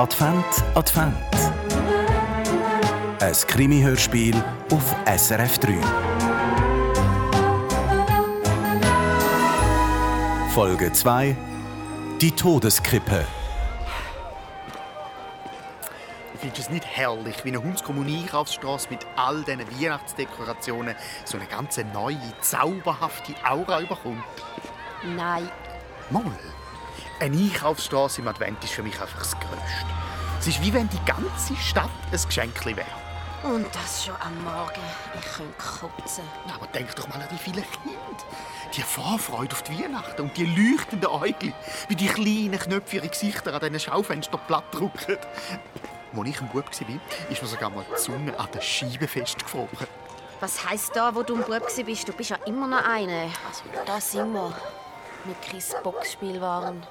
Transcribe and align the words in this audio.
Advent, 0.00 0.46
Advent. 0.74 1.14
Ein 3.20 3.32
Krimi-Hörspiel 3.34 4.34
auf 4.72 4.96
SRF 5.04 5.58
3. 5.58 5.78
Folge 10.54 10.90
2: 10.90 11.36
Die 12.18 12.30
Todeskrippe. 12.30 13.26
Findest 16.38 16.56
du 16.56 16.62
es 16.62 16.70
nicht 16.70 16.86
herrlich, 16.86 17.44
wie 17.44 17.50
eine 17.50 17.62
Hundskommunikstraße 17.62 18.88
mit 18.88 19.06
all 19.16 19.44
diesen 19.44 19.60
Weihnachtsdekorationen 19.70 20.96
so 21.26 21.36
eine 21.36 21.46
ganz 21.46 21.78
neue, 21.92 22.16
zauberhafte 22.40 23.34
Aura 23.46 23.82
überkommt? 23.82 24.24
Nein. 25.04 25.50
Mal. 26.08 26.22
Eine 27.20 27.36
Einkaufsstraße 27.36 28.22
im 28.22 28.28
Advent 28.28 28.64
ist 28.64 28.72
für 28.72 28.82
mich 28.82 28.98
einfach 28.98 29.18
das 29.18 29.38
Größte. 29.38 29.86
Es 30.38 30.46
ist 30.46 30.62
wie 30.62 30.72
wenn 30.72 30.88
die 30.88 31.04
ganze 31.04 31.54
Stadt 31.56 31.90
ein 32.10 32.18
Geschenk 32.18 32.64
wäre. 32.64 32.86
Und 33.42 33.66
das 33.74 34.06
schon 34.06 34.14
am 34.20 34.42
Morgen. 34.42 34.80
Ich 35.18 35.32
könnte 35.36 35.52
kotzen. 35.58 36.24
Ja, 36.48 36.54
Aber 36.54 36.66
denk 36.68 36.96
doch 36.96 37.06
mal 37.08 37.20
an 37.20 37.28
die 37.30 37.36
vielen 37.36 37.62
Kinder. 37.62 38.24
Die 38.74 38.80
Vorfreude 38.80 39.52
auf 39.52 39.62
die 39.64 39.82
Weihnachten 39.82 40.22
und 40.22 40.34
die 40.34 40.46
leuchtenden 40.46 41.10
Äugel, 41.10 41.52
wie 41.88 41.94
die 41.94 42.06
kleinen 42.06 42.58
Knöpfe 42.58 42.96
ihre 42.96 43.08
Gesichter 43.08 43.52
an 43.52 43.60
diesen 43.60 43.80
Schaufenstern 43.80 44.40
platt 44.46 44.64
drücken. 44.70 45.18
Als 46.16 46.28
ich 46.28 46.40
ein 46.40 46.48
Bub 46.48 46.64
war, 46.64 47.30
ist 47.30 47.42
mir 47.42 47.48
sogar 47.48 47.68
mal 47.68 47.84
die 47.90 47.96
Zunge 47.96 48.38
an 48.38 48.48
den 48.50 48.62
Scheiben 48.62 49.08
festgefroren. 49.08 49.68
Was 50.40 50.66
heisst 50.66 50.96
da, 50.96 51.14
wo 51.14 51.22
du 51.22 51.34
ein 51.34 51.42
Bub 51.42 51.66
bist? 51.84 52.08
Du 52.08 52.12
bist 52.14 52.30
ja 52.30 52.36
immer 52.46 52.66
noch 52.66 52.82
eine. 52.82 53.30
Also, 53.46 53.64
da 53.84 54.00
sind 54.00 54.32
wir. 54.32 54.54
Mit 55.26 55.40
Chris 55.42 55.74
Boxspielwaren. 55.82 56.82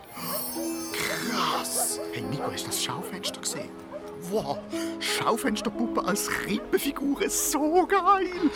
Krass! 0.94 2.00
Hey 2.14 2.22
Nico, 2.22 2.52
hast 2.52 2.66
du 2.66 2.68
das 2.68 2.84
Schaufenster 2.84 3.42
gesehen? 3.42 3.70
Wow, 4.30 4.60
Schaufensterpuppe 5.00 6.04
als 6.04 6.28
Krippenfigur, 6.28 7.28
so 7.30 7.88
geil! 7.88 8.52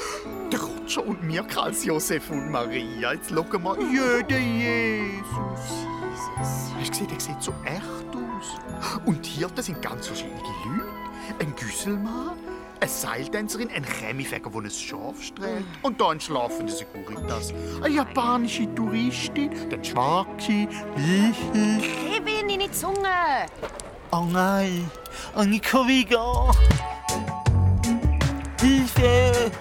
Der 0.52 0.60
Roger 0.60 1.06
und 1.06 1.24
Mirka 1.24 1.64
als 1.64 1.86
Josef 1.86 2.30
und 2.30 2.52
Maria. 2.52 3.14
Jetzt 3.14 3.30
schauen 3.32 3.64
wir 3.64 3.78
jeder 3.82 4.38
Jesus. 4.38 5.24
Jesus. 6.14 6.74
Hast 6.80 6.88
du 6.88 6.90
gesehen, 6.90 7.08
der 7.08 7.20
sieht 7.20 7.42
so 7.42 7.54
echt 7.66 8.16
aus. 8.16 9.02
Und 9.06 9.26
hier 9.26 9.48
das 9.56 9.66
sind 9.66 9.82
ganz 9.82 10.08
verschiedene 10.08 10.40
Leute. 10.40 10.86
Ein 11.40 11.56
Güsselmann, 11.56 12.38
eine 12.84 12.92
Seiltänzerin, 12.92 13.70
ein 13.74 13.86
Chemiefäger, 13.86 14.50
der 14.50 14.62
ein 14.62 14.70
Schaf 14.70 15.22
strählt. 15.22 15.64
Und 15.84 16.02
da 16.02 16.10
ein 16.10 16.20
schlafender 16.20 16.74
Securitas. 16.74 17.54
Eine 17.82 17.96
japanische 17.96 18.74
Touristin, 18.76 19.52
der 19.70 19.82
Schwarze, 19.82 20.68
ich. 20.98 21.52
Kevin, 21.54 22.50
in 22.50 22.60
die 22.60 22.72
Zunge! 22.72 23.46
Oh 24.12 24.26
nein, 24.30 24.90
Annika 25.34 25.88
Wiga! 25.88 26.52
Hilfe! 28.60 29.52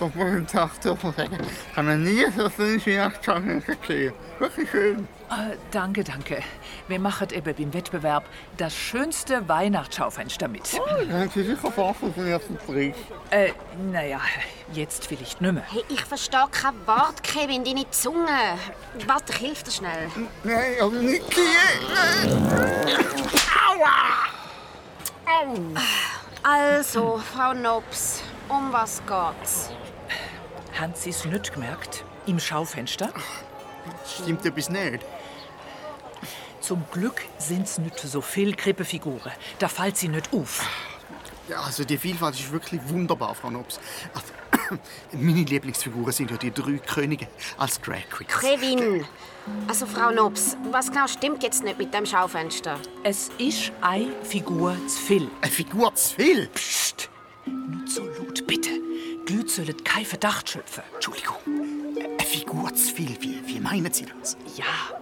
Einen 0.00 0.46
Tag 0.46 0.70
sagen. 0.80 1.38
Kann 1.74 1.88
er 1.88 1.96
nie 1.96 2.24
so 2.36 2.48
fünf 2.48 2.86
Weihnachtstage 2.86 3.60
gesehen. 3.60 4.12
Wirklich 4.38 4.70
schön. 4.70 5.08
Äh, 5.30 5.56
danke, 5.70 6.04
danke. 6.04 6.42
Wir 6.88 6.98
machen 6.98 7.28
eben 7.32 7.54
beim 7.54 7.74
Wettbewerb 7.74 8.24
das 8.56 8.74
schönste 8.74 9.48
Weihnachtsschaufenster 9.48 10.48
mit. 10.48 10.62
Dann 10.74 11.12
haben 11.12 11.30
Sie 11.30 11.44
sicher 11.44 11.72
auf 11.76 11.96
den 12.00 12.26
ersten 12.26 12.56
Preis. 12.56 12.94
Äh, 13.30 13.52
naja, 13.90 14.20
jetzt 14.72 15.06
vielleicht 15.06 15.40
nicht 15.40 15.52
mehr. 15.52 15.62
Hey, 15.66 15.84
ich 15.88 16.04
verstehe 16.04 16.46
kein 16.50 16.74
Wort, 16.86 17.22
Kevin, 17.22 17.64
deine 17.64 17.88
Zunge. 17.90 18.28
Warte, 19.06 19.32
ich 19.32 19.38
hilf 19.38 19.62
dir 19.62 19.70
schnell. 19.70 20.08
Nein, 20.42 20.74
aber 20.80 20.96
nicht 20.96 21.24
hier. 21.32 21.44
Also, 26.42 27.20
Frau 27.34 27.54
Nobs, 27.54 28.22
um 28.48 28.72
was 28.72 29.02
geht's? 29.06 29.70
Haben 30.78 30.92
Sie 30.94 31.10
es 31.10 31.24
nicht 31.24 31.52
gemerkt? 31.52 32.04
Im 32.26 32.40
Schaufenster? 32.40 33.12
Stimmt 34.06 34.44
etwas 34.44 34.68
nicht? 34.70 35.04
Zum 36.60 36.84
Glück 36.90 37.22
sind 37.38 37.66
es 37.66 37.78
nicht 37.78 37.98
so 37.98 38.20
viele 38.20 38.54
Krippefiguren. 38.54 39.32
Da 39.58 39.68
fällt 39.68 39.96
sie 39.96 40.08
nicht 40.08 40.32
auf. 40.32 40.66
Ja, 41.48 41.60
also 41.60 41.84
die 41.84 41.98
Vielfalt 41.98 42.34
ist 42.34 42.50
wirklich 42.50 42.80
wunderbar, 42.88 43.34
Frau 43.34 43.50
Nobs. 43.50 43.78
Also, 44.14 44.78
meine 45.12 45.42
Lieblingsfiguren 45.42 46.12
sind 46.12 46.30
ja 46.30 46.38
die 46.38 46.50
drei 46.50 46.78
Könige 46.78 47.28
als 47.58 47.78
Drag 47.82 48.08
Queens. 48.10 48.32
Kevin! 48.40 49.04
Also, 49.68 49.84
Frau 49.84 50.10
Nobs, 50.10 50.56
was 50.70 50.90
genau 50.90 51.06
stimmt 51.06 51.42
jetzt 51.42 51.62
nicht 51.62 51.76
mit 51.76 51.92
dem 51.92 52.06
Schaufenster? 52.06 52.78
Es 53.02 53.30
ist 53.36 53.70
eine 53.82 54.10
Figur 54.22 54.74
zu 54.86 54.98
viel. 54.98 55.30
Eine 55.42 55.52
Figur 55.52 55.94
zu 55.94 56.14
viel. 56.14 56.46
Psst! 56.48 57.10
Laut, 57.46 58.46
bitte. 58.46 58.70
Sollen 59.46 59.84
keinen 59.84 60.06
Verdacht 60.06 60.50
schöpfen. 60.50 60.82
Entschuldigung. 60.94 61.36
Eine 61.46 62.26
Figur 62.26 62.74
zu 62.74 62.94
viel. 62.94 63.16
Wie, 63.20 63.46
wie 63.46 63.60
meinen 63.60 63.92
Sie 63.92 64.06
das? 64.06 64.36
Ja, 64.56 64.98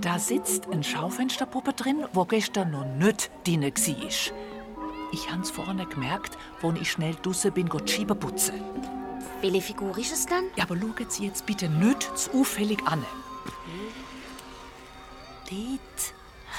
da 0.00 0.18
sitzt 0.18 0.68
eine 0.68 0.82
Schaufensterpuppe 0.82 1.72
drin, 1.74 2.06
wo 2.12 2.24
gestern 2.24 2.70
noch 2.70 2.86
nicht 2.86 3.30
drin 3.44 3.62
war. 3.62 4.34
Ich 5.12 5.30
hab's 5.30 5.50
vorne 5.50 5.86
gemerkt, 5.86 6.38
wo 6.62 6.72
ich 6.72 6.90
schnell 6.92 7.14
draussen 7.20 7.52
bin, 7.52 7.68
go 7.68 7.78
die 7.78 7.92
Scheibe 7.92 8.14
putzen. 8.14 8.54
Welche 9.42 9.60
Figur 9.60 9.98
ist 9.98 10.12
es 10.12 10.24
denn? 10.24 10.44
Ja, 10.56 10.64
aber 10.64 10.78
schauen 10.78 11.06
Sie 11.10 11.26
jetzt 11.26 11.44
bitte 11.44 11.68
nicht 11.68 12.16
zu 12.16 12.32
auffällig 12.32 12.82
an. 12.86 13.04
Dort, 15.50 16.14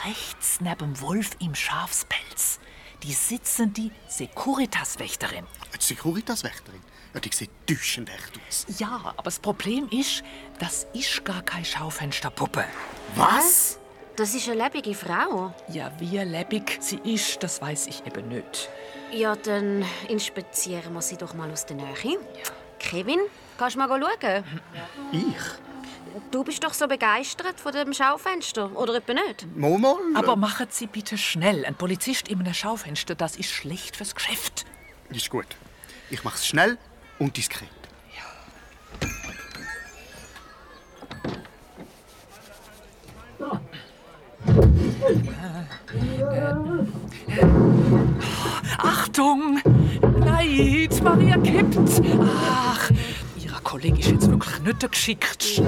rechts 0.05 0.59
neben 0.61 0.93
dem 0.93 1.01
Wolf 1.01 1.31
im 1.39 1.55
Schafspelz, 1.55 2.59
die 3.05 3.13
sitzende 3.13 3.91
Securitas-Wächterin. 4.07 5.45
Die 5.75 5.83
Securitas-Wächterin? 5.83 6.81
Ja, 7.13 7.19
die 7.19 7.29
sieht 7.31 7.51
täuschend 7.67 8.09
echt 8.09 8.33
aus. 8.47 8.65
Ja, 8.79 9.13
aber 9.15 9.23
das 9.23 9.39
Problem 9.39 9.87
ist, 9.91 10.23
das 10.59 10.87
ist 10.93 11.23
gar 11.23 11.43
keine 11.43 11.65
Schaufensterpuppe. 11.65 12.65
Was? 13.15 13.77
Das 14.15 14.33
ist 14.33 14.49
eine 14.49 14.63
lebendige 14.63 14.95
Frau. 14.95 15.53
Ja, 15.69 15.91
wie 15.99 16.17
lebendig 16.17 16.77
sie 16.81 16.99
ist, 17.03 17.43
das 17.43 17.61
weiß 17.61 17.87
ich 17.87 18.05
eben 18.07 18.27
nicht. 18.29 18.69
Ja, 19.11 19.35
dann 19.35 19.85
inspizieren 20.07 20.93
wir 20.93 21.01
sie 21.01 21.17
doch 21.17 21.33
mal 21.35 21.51
aus 21.51 21.65
der 21.65 21.75
Nähe. 21.75 22.17
Kevin, 22.79 23.19
kannst 23.57 23.75
du 23.75 23.79
mal 23.79 23.87
schauen? 23.87 24.43
Ich? 25.11 25.64
Du 26.31 26.43
bist 26.43 26.63
doch 26.63 26.73
so 26.73 26.87
begeistert 26.87 27.59
von 27.59 27.71
dem 27.73 27.93
Schaufenster, 27.93 28.75
oder 28.75 28.95
etwa 28.95 29.13
nicht? 29.13 29.45
Mal. 29.55 29.95
Aber 30.15 30.35
machen 30.35 30.67
Sie 30.69 30.87
bitte 30.87 31.17
schnell. 31.17 31.65
Ein 31.65 31.75
Polizist 31.75 32.27
in 32.29 32.39
einem 32.39 32.53
Schaufenster, 32.53 33.15
das 33.15 33.35
ist 33.35 33.49
schlecht 33.51 33.97
fürs 33.97 34.15
Geschäft. 34.15 34.65
Ist 35.09 35.29
gut. 35.29 35.47
Ich 36.09 36.23
mach's 36.23 36.47
schnell 36.47 36.77
und 37.19 37.35
diskret. 37.35 37.69
Achtung! 48.77 49.61
Nein, 50.19 50.89
Maria 51.03 51.37
kippt. 51.37 51.77
Ach, 52.21 52.89
ihrer 53.37 53.61
Kollegin 53.61 53.99
ist 53.99 54.11
jetzt 54.11 54.29
wirklich 54.29 54.59
nicht 54.61 54.81
der 54.81 54.89
geschicktste. 54.89 55.65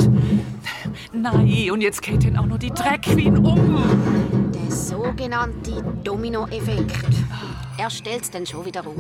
Nein, 1.22 1.72
und 1.72 1.82
jetzt 1.82 2.02
geht 2.02 2.24
ihn 2.24 2.38
auch 2.38 2.46
noch 2.46 2.60
die 2.60 2.70
Drag 2.70 3.02
Queen 3.02 3.38
um. 3.38 4.52
Der 4.54 4.72
sogenannte 4.72 5.84
Domino-Effekt. 6.04 7.16
Er 7.78 7.90
stellt's 7.90 8.30
dann 8.30 8.46
schon 8.46 8.66
wieder 8.66 8.86
auf. 8.86 8.96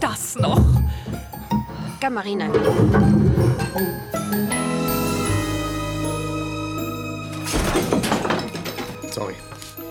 Das 0.00 0.36
noch. 0.36 0.64
Geh 2.00 2.08
mal 2.08 2.22
rein. 2.22 2.50
Sorry. 9.10 9.34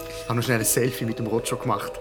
Ich 0.10 0.26
habe 0.26 0.36
noch 0.36 0.44
schnell 0.44 0.60
ein 0.60 0.66
Selfie 0.66 1.06
mit 1.06 1.20
dem 1.20 1.28
Roger 1.28 1.58
gemacht. 1.58 1.92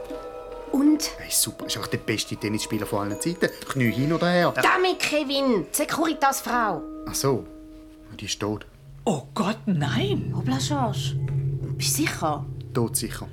Und? 0.73 1.11
Hey, 1.19 1.31
super. 1.31 1.67
Ist 1.67 1.77
einfach 1.77 1.91
der 1.91 1.99
beste 1.99 2.37
Tennisspieler 2.37 2.87
von 2.87 3.01
allen 3.01 3.21
Zeiten. 3.21 3.51
Knie 3.69 3.91
hin 3.91 4.13
oder 4.13 4.31
her. 4.31 4.55
Damit, 4.55 4.99
Kevin! 4.99 5.67
Securitas-Frau! 5.73 6.83
Ach 7.07 7.15
so. 7.15 7.45
Die 8.19 8.25
ist 8.25 8.41
tot. 8.41 8.67
Oh 9.11 9.23
Gott, 9.33 9.61
nein. 9.65 10.35
Hobla, 10.37 10.61
Schorsch. 10.61 11.17
Bist 11.79 11.99
du 11.99 12.03
sicher? 12.03 12.45
Tot 12.75 12.95
sicher. 12.95 13.27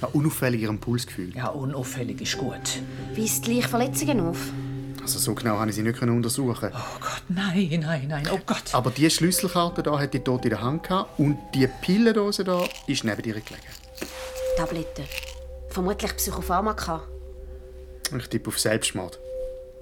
Ein 0.00 0.08
unauffällig 0.12 0.62
ihrem 0.62 0.80
Pulsgefühl. 0.80 1.36
Ja, 1.36 1.50
unauffällig 1.50 2.20
ist 2.20 2.36
gut. 2.36 2.82
Weist 3.16 3.44
gleich 3.44 3.68
Verletzungen 3.68 4.18
auf? 4.18 4.52
Also 5.00 5.20
so 5.20 5.32
genau 5.36 5.60
habe 5.60 5.70
ich 5.70 5.76
sie 5.76 5.84
nicht 5.84 6.00
können 6.00 6.16
untersuchen. 6.16 6.72
Oh 6.74 6.98
Gott, 7.00 7.22
nein, 7.28 7.78
nein, 7.80 8.08
nein, 8.08 8.28
oh 8.32 8.40
Gott. 8.44 8.74
Aber 8.74 8.90
die 8.90 9.08
Schlüsselkarte 9.08 9.84
da 9.84 10.00
hat 10.00 10.14
die 10.14 10.18
Tote 10.18 10.48
in 10.48 10.50
der 10.50 10.62
Hand 10.62 10.82
gehabt 10.82 11.16
und 11.20 11.38
die 11.54 11.68
Pillendose 11.80 12.42
da 12.42 12.64
ist 12.88 13.04
neben 13.04 13.22
ihr 13.22 13.34
gelegen. 13.34 13.62
Tabletten. 14.56 15.04
Vermutlich 15.68 16.16
Psychopharmaka. 16.16 17.04
Ich 18.18 18.26
tippe 18.26 18.48
auf 18.48 18.58
Selbstmord. 18.58 19.20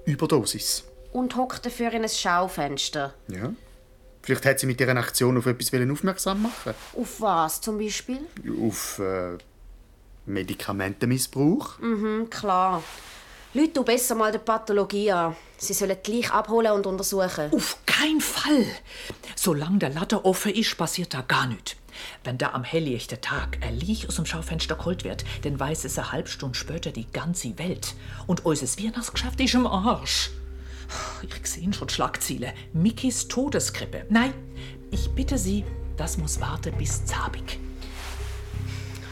Überdosis. 0.05 0.83
Und 1.11 1.35
hockt 1.35 1.65
dafür 1.65 1.91
in 1.93 2.03
ein 2.03 2.09
Schaufenster. 2.09 3.15
Ja. 3.29 3.51
Vielleicht 4.21 4.45
hat 4.45 4.59
sie 4.59 4.67
mit 4.67 4.79
ihrer 4.79 4.97
Aktion 4.97 5.37
auf 5.37 5.45
etwas 5.45 5.71
wollen 5.73 5.91
aufmerksam 5.91 6.41
machen 6.41 6.73
Auf 6.95 7.21
was 7.21 7.61
zum 7.61 7.77
Beispiel? 7.77 8.19
Auf 8.61 8.99
äh, 8.99 9.37
Medikamentenmissbrauch. 10.25 11.79
Mhm, 11.79 12.29
klar. 12.29 12.83
Leute, 13.53 13.73
du 13.73 13.83
besser 13.83 14.13
mal 14.13 14.31
die 14.31 14.37
Pathologie 14.37 15.11
an. 15.11 15.35
Sie 15.57 15.73
sollen 15.73 15.97
gleich 16.03 16.31
abholen 16.31 16.71
und 16.71 16.85
untersuchen. 16.85 17.51
Auf 17.51 17.77
keinen 17.85 18.21
Fall. 18.21 18.65
Solange 19.35 19.79
der 19.79 19.89
Latte 19.89 20.23
offen 20.23 20.53
ist, 20.53 20.77
passiert 20.77 21.13
da 21.13 21.21
gar 21.21 21.47
nichts. 21.47 21.75
Wenn 22.23 22.37
da 22.37 22.51
am 22.51 22.63
helllichten 22.63 23.19
Tag 23.21 23.57
ein 23.61 23.75
Licht 23.75 24.07
aus 24.07 24.17
dem 24.17 24.25
Schaufenster 24.25 24.75
geholt 24.75 25.03
wird, 25.03 25.25
dann 25.43 25.59
weiß 25.59 25.85
es 25.85 25.97
eine 25.97 26.11
halbe 26.11 26.29
Stunde 26.29 26.57
später 26.57 26.91
die 26.91 27.11
ganze 27.11 27.57
Welt. 27.57 27.95
Und 28.27 28.45
unser 28.45 28.67
Weihnachtsgeschäft 28.67 29.41
ist 29.41 29.55
im 29.55 29.65
Arsch. 29.65 30.29
Ich 31.21 31.47
sehe 31.47 31.71
schon 31.73 31.89
Schlagziele. 31.89 32.53
Mickys 32.73 33.27
Todeskrippe. 33.27 34.05
Nein, 34.09 34.33
ich 34.91 35.09
bitte 35.09 35.37
Sie, 35.37 35.63
das 35.97 36.17
muss 36.17 36.39
warten 36.39 36.73
bis 36.77 37.05
Zabig. 37.05 37.59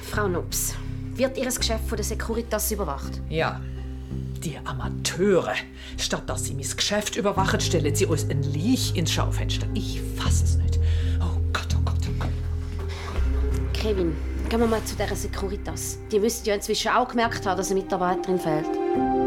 Frau 0.10 0.28
Nups, 0.28 0.76
wird 1.16 1.38
Ihr 1.38 1.46
Geschäft 1.46 1.88
von 1.88 1.98
der 1.98 2.06
Securitas 2.06 2.72
überwacht? 2.72 3.22
Ja, 3.30 3.62
die 4.44 4.58
Amateure. 4.64 5.56
Statt 5.98 6.30
dass 6.30 6.46
sie 6.46 6.54
mein 6.54 6.68
Geschäft 6.76 7.16
überwachen, 7.16 7.60
stellen 7.60 7.94
sie 7.96 8.06
uns 8.06 8.30
ein 8.30 8.44
Licht 8.44 8.96
ins 8.96 9.12
Schaufenster. 9.12 9.68
Ich 9.74 10.02
fass 10.16 10.44
es 10.44 10.58
nicht. 10.58 10.80
Oh 11.20 11.40
Gott, 11.52 11.68
oh 11.76 11.82
Gott, 11.84 12.00
oh 12.08 12.20
Gott. 12.20 12.30
Kevin, 13.74 14.16
gehen 14.50 14.60
wir 14.60 14.68
mal 14.68 14.84
zu 14.86 14.96
dieser 14.96 15.16
Securitas. 15.16 15.98
Die 16.12 16.20
müssten 16.20 16.48
ja 16.48 16.56
inzwischen 16.56 16.92
auch 16.92 17.10
gemerkt 17.10 17.46
haben, 17.46 17.58
dass 17.58 17.72
eine 17.72 17.82
Mitarbeiterin 17.82 18.40
fehlt. 18.40 19.27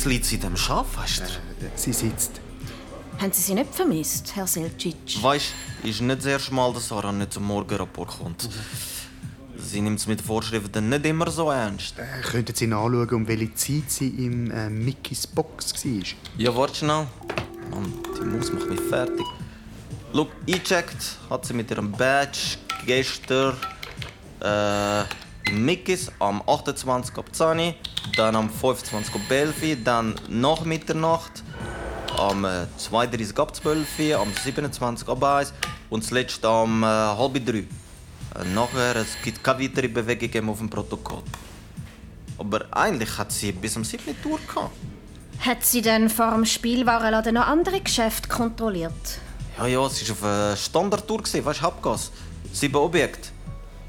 Jetzt 0.00 0.06
liegt 0.06 0.24
sie 0.24 0.36
in 0.36 0.40
dem 0.40 0.56
Schaufenster. 0.56 1.28
Sie 1.74 1.92
sitzt. 1.92 2.40
Haben 3.20 3.32
Sie 3.32 3.42
sie 3.42 3.52
nicht 3.52 3.74
vermisst, 3.74 4.34
Herr 4.34 4.46
Selcic? 4.46 5.22
Weißt 5.22 5.52
du, 5.82 5.88
ist 5.88 6.00
nicht 6.00 6.20
das 6.20 6.24
erste 6.24 6.54
Mal, 6.54 6.72
dass 6.72 6.88
Sarah 6.88 7.12
nicht 7.12 7.34
zum 7.34 7.44
Morgenrapport 7.44 8.08
kommt. 8.18 8.48
Sie 9.58 9.82
nimmt 9.82 9.98
es 9.98 10.06
mit 10.06 10.22
Vorschriften 10.22 10.88
nicht 10.88 11.04
immer 11.04 11.30
so 11.30 11.50
ernst. 11.50 11.98
Äh, 11.98 12.22
könnten 12.22 12.54
Sie 12.54 12.66
nachschauen, 12.66 13.10
um 13.10 13.28
welche 13.28 13.54
Zeit 13.54 13.90
sie 13.90 14.08
im 14.08 14.50
äh, 14.50 14.70
Mickys 14.70 15.26
Box 15.26 15.74
war? 15.84 16.02
Ja, 16.38 16.56
warte 16.56 16.76
schnell. 16.76 17.06
Mann, 17.70 17.92
die 18.18 18.24
Maus 18.24 18.50
macht 18.52 18.70
mich 18.70 18.80
fertig. 18.80 19.26
Schau, 20.14 20.28
eingecheckt 20.48 21.18
hat 21.28 21.44
sie 21.44 21.52
mit 21.52 21.70
ihrem 21.70 21.92
Badge 21.92 22.56
gestern 22.86 23.54
äh, 24.42 25.02
im 25.50 25.62
Mickys 25.66 26.10
am 26.20 26.42
28. 26.46 27.18
ab 27.18 27.26
10 27.34 27.58
Uhr, 27.58 27.74
dann 28.16 28.36
am 28.36 28.50
25. 28.50 29.14
ab 29.14 29.20
11 29.30 29.62
Uhr, 29.62 29.76
dann 29.84 30.14
nach 30.28 30.64
Mitternacht, 30.64 31.42
am 32.18 32.44
äh, 32.44 32.66
32. 32.76 33.38
ab 33.38 33.54
12 33.54 33.86
Uhr, 33.98 34.20
am 34.20 34.32
27. 34.32 35.08
ab 35.08 35.22
1 35.22 35.52
und 35.90 36.04
zuletzt 36.04 36.44
am 36.44 36.82
äh, 36.82 36.86
halb 36.86 37.44
3. 37.44 37.58
Äh, 37.58 37.64
nachher 38.54 38.96
es 38.96 39.16
gibt 39.22 39.42
keine 39.42 39.64
weitere 39.64 39.88
Bewegungen 39.88 40.48
auf 40.48 40.58
dem 40.58 40.70
Protokoll. 40.70 41.22
Aber 42.38 42.64
eigentlich 42.70 43.18
hat 43.18 43.32
sie 43.32 43.52
bis 43.52 43.76
am 43.76 43.84
7 43.84 44.02
Uhr 44.24 44.38
gehabt. 44.46 44.72
Hat 45.40 45.64
sie 45.64 45.82
denn 45.82 46.10
vor 46.10 46.32
dem 46.32 46.44
Spielwarenladen 46.44 47.34
noch 47.34 47.46
andere 47.46 47.80
Geschäfte 47.80 48.28
kontrolliert? 48.28 48.92
Ja, 49.58 49.66
ja, 49.66 49.86
es 49.86 50.08
war 50.08 50.12
auf 50.12 50.24
einer 50.24 50.56
Standardtour, 50.56 51.20
weißt 51.20 51.60
du, 51.60 51.62
Hauptgas. 51.62 52.12
Sieben 52.52 52.76
Objekte. 52.76 53.28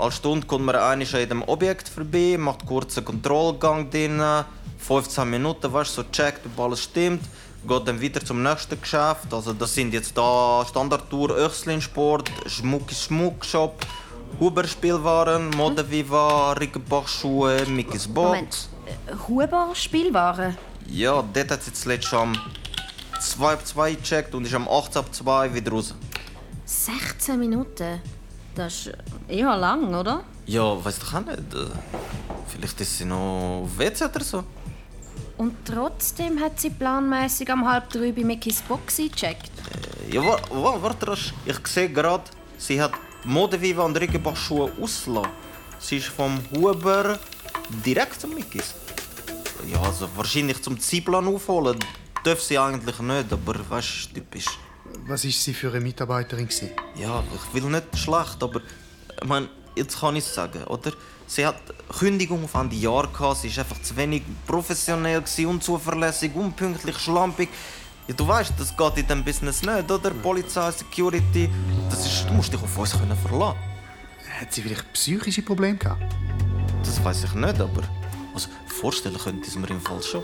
Alle 0.01 0.11
Stunde 0.11 0.47
kommt 0.47 0.65
man 0.65 0.73
einmal 0.73 0.93
an 0.93 1.01
jedem 1.01 1.43
Objekt 1.43 1.87
vorbei, 1.87 2.35
macht 2.35 2.65
kurz 2.65 2.97
einen 2.97 3.05
Kontrollgang 3.05 3.87
drin, 3.91 4.19
15 4.79 5.29
Minuten, 5.29 5.71
weißt 5.71 5.93
so 5.93 6.03
checkt, 6.11 6.43
ob 6.43 6.59
alles 6.59 6.81
stimmt, 6.81 7.21
geht 7.67 7.87
dann 7.87 8.01
weiter 8.01 8.25
zum 8.25 8.41
nächsten 8.41 8.81
Geschäft. 8.81 9.31
Also, 9.31 9.53
das 9.53 9.75
sind 9.75 9.93
jetzt 9.93 10.17
da 10.17 10.65
Standardtour 10.67 11.37
Öchslin 11.37 11.79
Sport, 11.81 12.31
Schmuck 12.47 12.89
Schmuckshop, 12.91 13.85
Huber 14.39 14.67
Spielwaren, 14.67 15.51
Mode 15.51 15.87
Viva, 15.91 16.53
Rickenbach 16.53 17.07
Schuhe, 17.07 17.63
Mickey's 17.67 18.07
Box. 18.07 18.25
Moment. 18.27 18.69
Äh, 19.05 19.27
Huber 19.27 19.69
Spielwaren? 19.75 20.57
Ja, 20.89 21.23
dort 21.31 21.51
hat 21.51 21.61
sie 21.61 21.73
zuletzt 21.73 22.11
am 22.11 22.35
2 23.19 23.53
ab 23.53 23.67
2 23.67 23.93
gecheckt 23.93 24.33
und 24.33 24.47
ist 24.47 24.55
am 24.55 24.67
18 24.67 24.97
ab 24.97 25.13
2 25.13 25.53
wieder 25.53 25.71
raus. 25.71 25.93
16 26.65 27.37
Minuten? 27.37 28.01
Das 28.55 28.87
ist 28.87 28.91
eher 29.27 29.55
lang, 29.57 29.93
oder? 29.93 30.23
Ja, 30.45 30.83
weiß 30.83 30.99
doch 30.99 31.13
auch 31.15 31.25
nicht. 31.25 31.53
Äh, 31.53 31.67
Vielleicht 32.47 32.81
ist 32.81 32.97
sie 32.97 33.05
noch 33.05 33.67
WC 33.77 34.05
oder 34.05 34.23
so. 34.23 34.43
Und 35.37 35.55
trotzdem 35.65 36.39
hat 36.39 36.59
sie 36.59 36.69
planmäßig 36.69 37.49
um 37.51 37.67
halb 37.67 37.89
drei 37.89 38.11
bei 38.11 38.23
Mickys 38.23 38.61
Box 38.61 38.99
eingecheckt. 38.99 39.51
Ja, 40.11 40.21
wa- 40.23 40.39
wa- 40.51 40.77
warte 40.81 41.07
rasch. 41.07 41.33
Ich 41.45 41.65
sehe 41.67 41.89
gerade, 41.89 42.25
sie 42.57 42.79
hat 42.81 42.91
Modeviva 43.23 43.83
und 43.83 43.95
Rickenbach 43.97 44.35
Schuhe 44.35 44.69
ausgelassen. 44.81 45.31
Sie 45.79 45.97
ist 45.97 46.07
vom 46.07 46.39
Huber 46.53 47.17
direkt 47.85 48.19
zum 48.19 48.35
Mickis. 48.35 48.75
Ja, 49.71 49.81
also 49.81 50.07
wahrscheinlich 50.15 50.61
zum 50.61 50.79
Zeitplan 50.79 51.27
aufholen. 51.27 51.79
Darf 52.23 52.41
sie 52.41 52.59
eigentlich 52.59 52.99
nicht, 52.99 53.31
aber 53.31 53.55
weißt 53.69 54.09
du, 54.09 54.15
typisch. 54.15 54.45
Was 55.07 55.23
war 55.25 55.31
sie 55.31 55.53
für 55.53 55.69
eine 55.69 55.79
Mitarbeiterin? 55.79 56.47
gewesen? 56.47 56.69
Ja, 56.95 57.23
ich 57.35 57.53
will 57.53 57.69
nicht 57.69 57.97
schlecht, 57.97 58.41
aber 58.41 58.61
ich 59.21 59.27
meine, 59.27 59.49
jetzt 59.75 59.99
kann 59.99 60.15
ich 60.15 60.25
es 60.25 60.33
sagen, 60.33 60.63
oder? 60.65 60.91
Sie 61.27 61.45
hat 61.45 61.55
Kündigung 61.97 62.43
auf 62.43 62.53
Ende 62.55 62.75
Jahr 62.75 63.07
gehabt, 63.07 63.37
sie 63.37 63.55
war 63.55 63.63
einfach 63.63 63.81
zu 63.81 63.95
wenig 63.95 64.23
professionell, 64.45 65.21
gewesen, 65.21 65.45
unzuverlässig, 65.45 66.35
unpünktlich, 66.35 66.97
schlampig. 66.97 67.49
Ja, 68.07 68.13
du 68.13 68.27
weißt, 68.27 68.53
das 68.57 68.75
geht 68.75 68.97
in 68.97 69.07
diesem 69.07 69.23
Business 69.23 69.61
nicht, 69.61 69.89
oder? 69.89 70.09
Polizei, 70.09 70.71
Security, 70.71 71.49
das 71.89 72.05
ist, 72.05 72.25
du 72.27 72.33
musst 72.33 72.51
dich 72.51 72.61
auf 72.61 72.77
uns 72.77 72.91
können 72.91 73.15
verlassen. 73.15 73.57
Hat 74.39 74.51
sie 74.51 74.61
vielleicht 74.61 74.91
psychische 74.93 75.41
Probleme 75.41 75.77
gehabt? 75.77 76.01
Das 76.83 77.03
weiß 77.03 77.23
ich 77.25 77.33
nicht, 77.33 77.61
aber 77.61 77.83
also, 78.33 78.49
vorstellen 78.65 79.17
könnte 79.17 79.41
ich 79.43 79.49
es 79.49 79.55
mir 79.55 79.69
im 79.69 79.81
Fall 79.81 80.01
schon. 80.01 80.23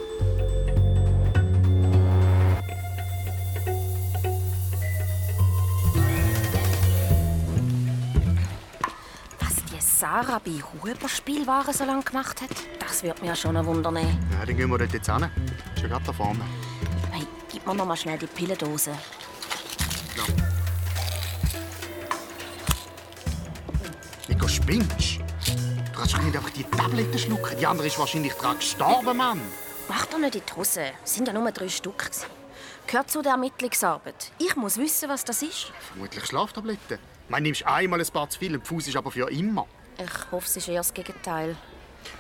Sarah 10.00 10.38
bei 10.38 10.52
Huber 10.52 11.10
Spielwaren 11.10 11.74
so 11.74 11.84
lange 11.84 12.04
gemacht 12.04 12.40
hat, 12.44 12.52
das 12.78 13.02
wird 13.02 13.20
mir 13.24 13.36
schon 13.36 13.58
ein 13.58 13.66
Wunder 13.66 13.90
nehmen. 13.90 14.20
Ja, 14.32 14.46
dann 14.46 14.56
gehen 14.56 14.70
wir 14.70 14.78
dort 14.78 14.94
jetzt 14.94 15.12
hin. 15.12 15.28
Ist 15.76 15.82
ja 15.82 15.88
gerade 15.88 16.06
da 16.06 16.14
vorne. 16.14 16.40
Hey, 17.12 17.26
gib 17.52 17.66
mir 17.66 17.74
noch 17.74 17.88
mal 17.88 17.98
schnell 17.98 18.20
die 18.20 18.28
Pillendose. 18.28 18.92
Nico, 24.28 24.48
spinnst 24.48 25.18
du? 25.18 25.24
kannst 25.96 26.14
doch 26.14 26.22
nicht 26.22 26.36
einfach 26.38 26.52
die 26.52 26.64
Tabletten 26.64 27.18
schlucken. 27.18 27.58
Die 27.60 27.66
andere 27.66 27.88
ist 27.88 27.98
wahrscheinlich 27.98 28.34
daran 28.34 28.58
gestorben, 28.58 29.18
Mann. 29.18 29.42
Mach 29.90 30.06
doch 30.06 30.20
nicht 30.20 30.36
in 30.36 30.44
die 30.48 30.54
Hose. 30.54 30.92
Es 31.04 31.16
sind 31.16 31.28
ja 31.28 31.34
nur 31.34 31.52
drei 31.52 31.70
Stück. 31.70 31.98
gewesen. 31.98 32.28
Gehört 32.86 33.10
zu 33.10 33.24
der 33.24 33.32
Ermittlungsarbeit. 33.32 34.32
Ich 34.38 34.56
muss 34.56 34.78
wissen, 34.78 35.10
was 35.10 35.26
das 35.26 35.42
ist. 35.42 35.72
Vermutlich 35.92 36.24
Schlaftabletten. 36.24 37.00
Man 37.30 37.42
nimmst 37.42 37.66
einmal 37.66 38.00
ein 38.00 38.08
paar 38.08 38.30
zu 38.30 38.38
viel 38.38 38.54
und 38.54 38.62
der 38.62 38.68
Fuß 38.68 38.88
ist 38.88 38.96
aber 38.96 39.10
für 39.10 39.30
immer. 39.32 39.66
Ich 40.00 40.32
hoffe, 40.32 40.46
es 40.46 40.58
ist 40.58 40.68
eher 40.68 40.78
das 40.78 40.94
Gegenteil. 40.94 41.56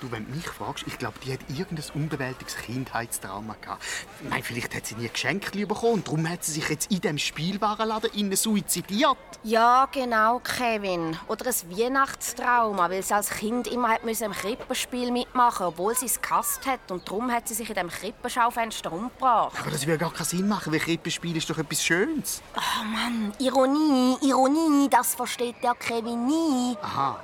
Du, 0.01 0.12
wenn 0.12 0.25
du 0.25 0.36
mich 0.36 0.48
fragst, 0.48 0.86
ich 0.86 0.98
glaube, 0.98 1.17
die 1.24 1.34
hat 1.34 1.39
irgendein 1.50 1.86
unbewältigtes 1.93 2.57
Kindheitstrauma 2.57 3.55
gehabt. 3.62 3.84
Meine, 4.29 4.43
vielleicht 4.43 4.75
hat 4.75 4.86
sie 4.86 4.96
nie 4.96 5.07
Geschenke 5.07 5.65
bekommen 5.65 5.93
und 5.93 6.07
darum 6.07 6.29
hat 6.29 6.43
sie 6.43 6.51
sich 6.51 6.69
jetzt 6.69 6.91
in 6.91 7.01
diesem 7.01 7.17
Spielwarenladen 7.17 8.12
innen 8.13 8.36
suizidiert. 8.36 9.17
Ja, 9.43 9.88
genau, 9.91 10.39
Kevin. 10.39 11.17
Oder 11.27 11.48
ein 11.48 11.77
Weihnachtstrauma, 11.77 12.89
weil 12.89 13.01
sie 13.01 13.13
als 13.13 13.29
Kind 13.29 13.67
immer 13.67 13.89
hat 13.89 14.01
im 14.03 14.31
Krippenspiel 14.31 15.12
mitmachen 15.12 15.67
obwohl 15.67 15.96
sie 15.96 16.05
es 16.05 16.22
gehasst 16.22 16.65
hat. 16.65 16.91
Und 16.91 17.07
darum 17.07 17.31
hat 17.31 17.48
sie 17.48 17.53
sich 17.53 17.69
in 17.69 17.75
dem 17.75 17.89
Krippenschaufenster 17.89 18.91
umgebracht. 18.91 19.57
Aber 19.60 19.72
das 19.72 19.86
würde 19.86 20.00
gar 20.00 20.13
keinen 20.13 20.25
Sinn 20.25 20.48
machen, 20.48 20.74
weil 20.74 20.79
Krippenspiel 20.79 21.38
ist 21.38 21.50
doch 21.50 21.57
etwas 21.57 21.84
Schönes. 21.84 22.41
Oh 22.55 22.84
Mann, 22.84 23.34
Ironie, 23.39 24.17
Ironie, 24.22 24.89
das 24.89 25.15
versteht 25.15 25.55
der 25.63 25.75
Kevin 25.75 26.25
nie. 26.27 26.77
Aha. 26.81 27.24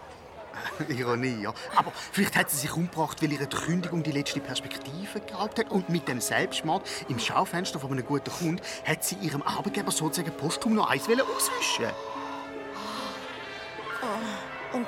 Ironie, 0.90 1.42
ja. 1.42 1.54
Aber 1.76 1.92
vielleicht 2.12 2.36
hat 2.36 2.50
sie 2.50 2.58
sich 2.58 2.74
umgebracht, 2.74 3.22
weil 3.22 3.32
ihre 3.32 3.48
Kündigung 3.48 4.04
die 4.04 4.12
letzte 4.12 4.40
Perspektive 4.40 5.20
geraubt 5.26 5.60
hat. 5.60 5.72
Und 5.72 5.90
mit 5.90 6.08
dem 6.08 6.22
Selbstmord 6.22 6.88
im 7.10 7.20
Schaufenster 7.20 7.80
von 7.80 7.92
einem 7.92 8.06
guten 8.06 8.32
Kunden 8.32 8.62
hat 8.86 9.04
sie 9.04 9.16
ihrem 9.16 9.42
Arbeitgeber 9.42 9.92
sozusagen 9.92 10.36
posthum 10.36 10.76
noch 10.76 10.90
eins 10.90 11.04
auswischen 11.04 11.86
Und, 14.74 14.88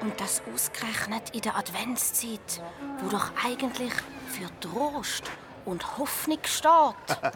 und 0.00 0.20
das 0.20 0.42
ausgerechnet 0.52 1.34
in 1.34 1.40
der 1.40 1.56
Adventszeit, 1.56 2.62
wo 3.00 3.08
doch 3.08 3.30
eigentlich 3.44 3.92
für 4.28 4.48
Trost 4.60 5.24
und 5.64 5.98
Hoffnung 5.98 6.38
steht. 6.44 7.18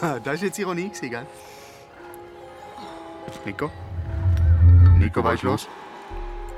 Das 0.00 0.24
war 0.24 0.34
jetzt 0.34 0.58
Ironie, 0.58 0.90
gell? 1.00 1.26
Nico? 3.44 3.70
Nico, 4.98 5.22
was 5.22 5.34
ist 5.34 5.42
los? 5.42 5.68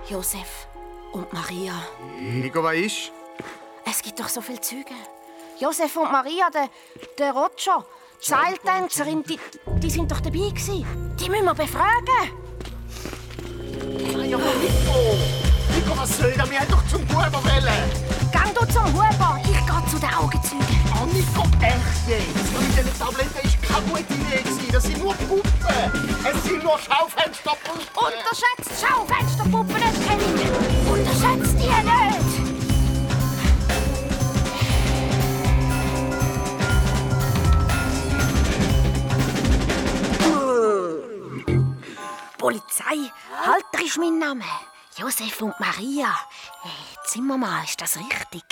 Josef 0.08 0.66
und 1.12 1.32
Maria. 1.32 1.73
Nico, 2.20 2.62
was 2.62 2.75
ist? 2.75 3.12
Es 3.87 4.02
gibt 4.02 4.20
doch 4.20 4.28
so 4.28 4.42
viele 4.42 4.61
Züge. 4.61 4.92
Josef 5.58 5.96
und 5.96 6.12
Maria, 6.12 6.50
der, 6.50 6.68
der 7.18 7.32
Roger, 7.32 7.87
die 8.20 8.26
Seiltänzerin, 8.26 9.23
die, 9.23 9.38
die 9.80 9.90
sind 9.90 10.11
doch 10.11 10.20
dabei 10.20 10.50
gewesen. 10.50 10.84
Die 11.18 11.30
müssen 11.30 11.46
wir 11.46 11.54
befragen. 11.54 12.30
Ja, 14.28 14.37
aber 14.37 14.52
Nico! 14.61 15.16
Nico, 15.75 15.96
was 15.96 16.18
soll 16.18 16.32
das? 16.32 16.50
Wir 16.50 16.61
haben 16.61 16.70
doch 16.70 16.87
zum 16.87 17.02
Huber 17.08 17.32
wollen! 17.32 18.30
Gang 18.30 18.54
du 18.54 18.66
zum 18.73 18.84
Huber, 18.92 19.40
ich 19.42 19.52
gehe 19.52 19.90
zu 19.90 19.99
den 19.99 20.14
Augenzeugen. 20.14 20.66
Oh, 21.00 21.06
Nico, 21.06 21.42
echt 21.62 22.08
jetzt? 22.08 22.54
Und 22.54 22.61
mit 22.61 22.76
diesen 22.76 22.99
Tabletten 22.99 23.34
war 23.34 23.53
keine 23.75 23.87
gute 23.87 24.14
Idee. 24.14 24.38
gewesen. 24.38 24.73
Das 24.73 24.83
sind 24.85 24.99
nur 24.99 25.14
Puppen! 25.14 25.52
Es 26.25 26.45
sind 26.45 26.62
nur 26.62 26.78
Schaufensterpuppen! 26.78 27.78
Unterschätzt 27.95 28.81
Schaufensterpuppen 28.81 29.75
nicht, 29.75 30.09
Kevin! 30.09 30.50
Unterschätzt 30.93 31.57
die 31.59 31.69
nicht! 31.69 32.54
Polizei, 42.38 43.11
Halter 43.33 43.85
ist 43.85 43.97
mein 43.97 44.19
Name. 44.19 44.45
Josef 44.96 45.42
und 45.42 45.58
Maria. 45.58 46.06
Zimmermann, 47.04 47.64
ist 47.64 47.80
das 47.80 47.98
richtig? 47.98 48.44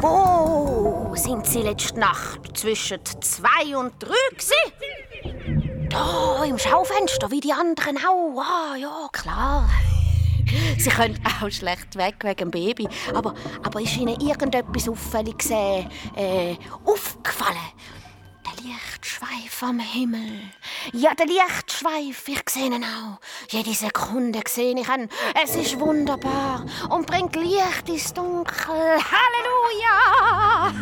Wo 0.00 1.12
sind 1.14 1.46
Sie 1.46 1.62
letzte 1.62 2.00
Nacht 2.00 2.56
zwischen 2.56 2.98
zwei 3.20 3.76
und 3.76 3.94
drei 4.00 4.14
gewesen? 4.30 5.88
Da, 5.88 6.42
im 6.42 6.58
Schaufenster, 6.58 7.30
wie 7.30 7.40
die 7.40 7.52
anderen 7.52 7.96
auch. 7.98 8.40
Ah, 8.40 8.74
ja, 8.76 9.08
klar. 9.12 9.70
Sie 10.78 10.90
können 10.90 11.22
auch 11.24 11.48
schlecht 11.48 11.94
weg 11.94 12.16
wegen 12.22 12.36
dem 12.36 12.50
Baby. 12.50 12.88
Aber, 13.14 13.32
aber 13.62 13.80
ist 13.80 13.96
Ihnen 13.96 14.20
irgendetwas 14.20 14.88
auffällig 14.88 15.48
äh, 15.48 15.86
äh, 16.16 16.56
aufgefallen? 16.84 17.56
Der 18.44 18.64
Lichtschweif 18.64 19.62
am 19.62 19.78
Himmel. 19.78 20.40
Ja, 20.92 21.14
der 21.14 21.26
Lichtschweif, 21.26 22.28
ich 22.28 22.42
sehe 22.48 22.66
ihn 22.66 22.84
auch. 22.84 23.20
Jede 23.50 23.72
Sekunde 23.72 24.40
sehe 24.48 24.74
ich 24.78 24.88
ihn. 24.88 25.08
Es 25.42 25.54
ist 25.54 25.78
wunderbar 25.78 26.66
und 26.90 27.06
bringt 27.06 27.36
Licht 27.36 27.88
ins 27.88 28.12
Dunkel. 28.12 28.98
Halleluja! 29.12 30.72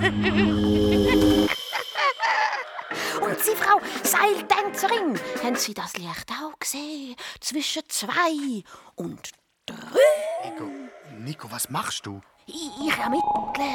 Und 3.21 3.38
Sie, 3.40 3.55
Frau 3.55 3.81
Seiltänzerin, 4.02 5.21
haben 5.43 5.57
Sie 5.57 5.75
das 5.75 5.97
Licht 5.97 6.31
auch 6.31 6.59
gesehen? 6.59 7.14
Zwischen 7.40 7.83
zwei 7.88 8.64
und 8.97 9.31
drei? 9.67 10.49
Nico, 10.49 10.71
Nico, 11.19 11.50
was 11.50 11.69
machst 11.69 12.07
du? 12.07 12.23
Ich 12.52 12.99
ermittle. 12.99 13.71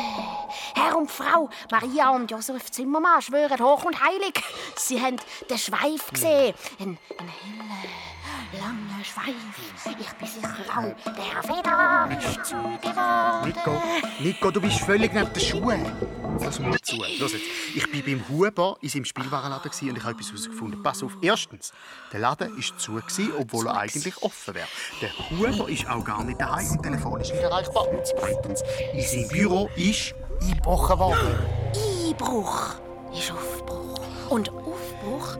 Herr 0.75 0.98
und 0.98 1.10
Frau 1.10 1.50
Maria 1.72 2.10
und 2.10 2.29
Josef 2.29 2.72
Zimmermann 2.72 3.22
schwören 3.22 3.60
hoch 3.60 3.86
und 3.86 4.03
heilig. 4.03 4.34
Sie 4.75 5.01
haben 5.01 5.17
den 5.50 5.58
Schweif 5.58 6.12
gesehen. 6.12 6.53
Ein, 6.79 6.98
ein 7.17 7.27
heller, 7.27 8.14
langer 8.53 9.03
Schweif. 9.03 10.00
Ich 10.00 10.13
bin 10.13 10.27
sicher 10.27 10.50
auch, 10.70 11.13
der 11.13 11.44
Feder 11.44 12.10
ist 12.17 12.46
zugeworden. 12.46 13.46
Nico, 13.46 13.84
Nico, 14.20 14.51
du 14.51 14.62
bist 14.62 14.79
völlig 14.79 15.13
neben 15.13 15.32
den 15.32 15.41
Schuhen. 15.41 15.86
Lass 16.39 16.60
mal 16.60 16.79
zu. 16.82 16.98
Los 16.98 17.34
jetzt. 17.34 17.46
Ich 17.75 17.94
war 17.94 18.01
beim 18.01 18.24
Huber 18.29 18.77
in 18.82 18.89
seinem 18.89 19.05
Spielwarenladen 19.05 19.72
und 19.72 19.98
ich 19.98 20.03
habe 20.03 20.12
etwas 20.12 20.27
herausgefunden. 20.27 20.84
Pass 20.84 21.03
auf. 21.03 21.17
Erstens, 21.22 21.74
der 22.12 22.20
Laden 22.20 22.55
war 22.55 22.77
zu, 22.77 22.94
gewesen, 22.94 23.32
obwohl 23.39 23.67
er 23.67 23.77
eigentlich 23.77 24.22
offen 24.22 24.55
wäre. 24.55 24.67
Der 25.01 25.10
Huber 25.29 25.70
ist 25.70 25.88
auch 25.88 26.03
gar 26.03 26.24
nicht 26.24 26.39
daheim 26.39 26.70
und 26.72 26.84
telefonisch 26.84 27.29
nicht 27.32 27.41
erreichbar. 27.41 27.88
Und 27.88 28.05
zweitens, 28.05 28.63
in 28.94 29.01
seinem 29.01 29.29
Büro 29.29 29.70
ist 29.75 30.13
eingebrochen 30.41 31.00
worden. 31.00 31.36
Einbruch 32.08 32.75
ist 33.13 33.32
Aufbruch. 33.32 34.00
Und 34.29 34.50
Aufbruch 34.50 35.38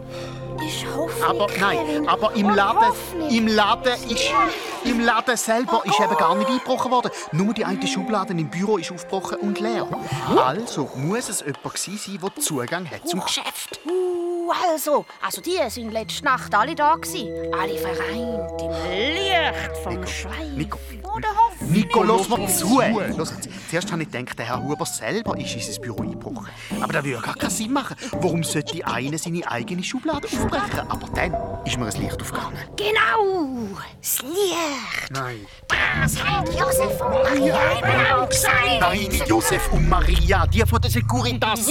Hoffnung. 0.96 1.30
Aber 1.30 1.48
nein, 1.60 2.08
aber 2.08 2.36
im 2.36 2.50
Laden, 2.50 2.94
im 3.30 3.48
Laden 3.48 3.94
ist, 4.10 4.32
im 4.86 5.00
Laden 5.00 5.38
selber 5.38 5.84
ist 5.86 6.00
eben 6.00 6.18
gar 6.18 6.36
nicht 6.36 6.50
eingebrochen 6.50 6.92
worden. 6.92 7.12
Nur 7.32 7.54
die 7.54 7.66
eine 7.66 7.86
Schublade 7.88 8.34
im 8.34 8.50
Büro 8.50 8.78
ist 8.78 8.92
aufgebrochen 8.92 9.40
und 9.40 9.60
leer. 9.60 9.88
Also 10.36 10.90
muss 10.96 11.30
es 11.30 11.42
jemand 11.42 11.78
sein, 11.78 12.20
der 12.22 12.36
Zugang 12.42 12.90
hat 12.90 13.08
zum 13.08 13.22
Geschäft. 13.22 13.80
Uh, 13.86 14.52
also, 14.72 15.06
also 15.22 15.42
die 15.42 15.58
sind 15.70 15.92
letzte 15.92 16.26
Nacht 16.26 16.54
alle 16.54 16.76
da 16.76 16.96
gewesen. 16.96 17.54
Alle 17.54 17.78
vereint 17.78 18.62
im 18.62 18.72
Licht 19.16 19.78
vom. 19.84 20.56
Nico, 20.56 20.78
Hoffnung. 21.36 21.72
Nico, 21.72 22.04
lass 22.04 22.30
mal 22.30 22.48
zu. 22.48 22.82
Los. 23.18 23.34
Zuerst 23.70 23.92
habe 23.92 24.04
ich 24.04 24.12
gedacht, 24.12 24.38
der 24.38 24.46
Herr 24.46 24.64
Huber 24.64 24.86
selber 24.86 25.38
ist 25.38 25.56
in 25.56 25.62
sein 25.62 25.82
Büro 25.82 26.02
eingebrochen. 26.02 26.50
Aber 26.82 26.94
das 26.94 27.04
würde 27.04 27.22
gar 27.22 27.36
keinen 27.36 27.50
Sinn 27.50 27.74
machen. 27.74 27.96
Warum 28.12 28.44
sollte 28.44 28.74
die 28.74 28.84
eine 28.84 29.18
seine 29.18 29.50
eigene 29.50 29.84
Schublade 29.84 30.28
aufbrechen? 30.28 30.80
Aber 30.90 31.08
dann 31.14 31.34
ist 31.66 31.78
mir 31.78 31.86
ein 31.86 32.02
Licht 32.02 32.22
aufgegangen. 32.22 32.58
Genau, 32.76 33.80
das 34.00 34.22
Licht. 34.22 34.75
Nein. 35.10 35.46
Das 35.68 36.24
hat 36.24 36.48
Josef 36.50 37.02
und 37.02 37.12
Maria 37.12 37.78
eben 37.78 38.12
auch 38.14 38.30
gesagt. 38.30 38.80
Nein, 38.80 39.08
nicht 39.10 39.28
Josef 39.28 39.72
und 39.72 39.88
Maria, 39.90 40.46
die 40.48 40.62
von 40.62 40.82
der 40.82 40.92
Securitas. 40.92 41.66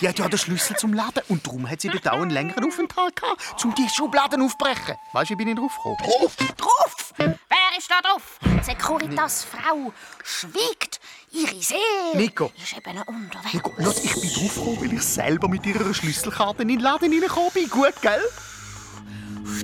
Die 0.00 0.08
hat 0.08 0.18
ja 0.18 0.28
den 0.28 0.38
Schlüssel 0.38 0.76
zum 0.76 0.92
Laden 0.92 1.22
und 1.28 1.46
darum 1.46 1.68
hat 1.68 1.80
sie 1.80 1.88
dort 1.88 2.08
auch 2.08 2.20
einen 2.20 2.30
längeren 2.30 2.64
Aufenthalt 2.64 3.16
gehabt, 3.16 3.64
um 3.64 3.74
die 3.74 3.88
Schubladen 3.88 4.42
aufzubrechen. 4.42 4.96
Weißt 5.12 5.30
du, 5.30 5.34
wie 5.34 5.36
bin 5.36 5.48
ich 5.48 5.56
drauf 5.56 5.72
gekommen? 5.76 5.96
Drauf, 5.98 6.36
drauf. 6.56 7.14
Wer 7.16 7.78
ist 7.78 7.90
da 7.90 8.00
drauf? 8.00 8.38
Securitas 8.62 9.44
Frau 9.44 9.92
schwiegt. 10.24 11.00
Ihre 11.30 11.60
Seele 11.62 11.80
Nico. 12.14 12.50
ist 12.56 12.76
eben 12.76 12.98
unterwegs. 13.02 13.52
Nico, 13.52 13.72
los, 13.76 14.02
ich 14.02 14.14
bin 14.14 14.32
drauf 14.32 14.54
gekommen, 14.54 14.80
weil 14.80 14.92
ich 14.94 15.02
selber 15.02 15.48
mit 15.48 15.66
ihrer 15.66 15.92
Schlüsselkarte 15.92 16.62
in 16.62 16.68
den 16.68 16.80
Laden 16.80 17.12
reingekommen 17.12 17.50
bin. 17.52 17.68
Gut, 17.68 17.94
gell? 18.00 18.22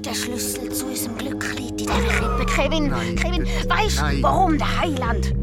Der 0.01 0.15
Schlüssel 0.15 0.73
zu 0.73 0.87
unserem 0.87 1.19
Glück 1.19 1.55
liegt 1.57 1.81
in 1.81 1.87
dieser 1.87 2.09
Krippe. 2.09 2.47
Kevin, 2.47 2.89
Nein. 2.89 3.17
Kevin, 3.17 3.47
weißt 3.69 4.01
du, 4.01 4.23
warum 4.23 4.57
der 4.57 4.81
Heiland 4.81 5.35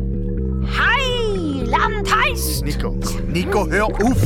Heiland 0.78 2.16
heißt? 2.16 2.64
Nico, 2.64 2.98
Nico, 3.28 3.68
hör 3.68 3.86
auf! 3.86 4.18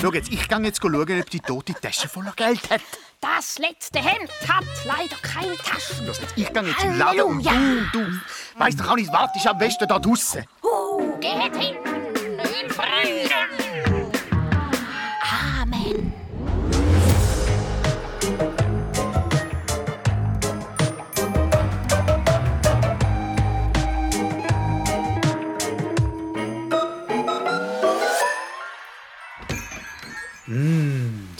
Schau 0.00 0.12
jetzt, 0.12 0.32
ich 0.32 0.48
gehe 0.48 0.58
jetzt 0.60 0.80
schauen, 0.80 0.94
ob 0.94 1.30
die 1.30 1.40
tote 1.40 1.74
Tasche 1.74 2.08
voller 2.08 2.32
Geld 2.34 2.70
hat. 2.70 2.80
Das 3.20 3.58
letzte 3.58 3.98
Hemd 3.98 4.30
hat 4.48 4.64
leider 4.84 5.16
keine 5.22 5.56
Taschen. 5.56 6.06
Los 6.06 6.20
jetzt, 6.20 6.32
ich 6.36 6.52
gehe 6.52 6.62
jetzt 6.62 6.84
im 6.84 6.98
Laden 6.98 7.22
und 7.22 7.44
du, 7.44 7.50
du, 7.92 8.06
weißt 8.56 8.80
doch 8.80 8.90
auch 8.90 8.96
nicht, 8.96 9.12
wartest 9.12 9.46
am 9.46 9.58
besten 9.58 9.86
da 9.86 9.98
draussen. 9.98 10.44
Uh, 10.62 11.18
geht 11.18 11.56
hin 11.56 11.76
in 11.84 12.70
Frieden. 12.70 13.57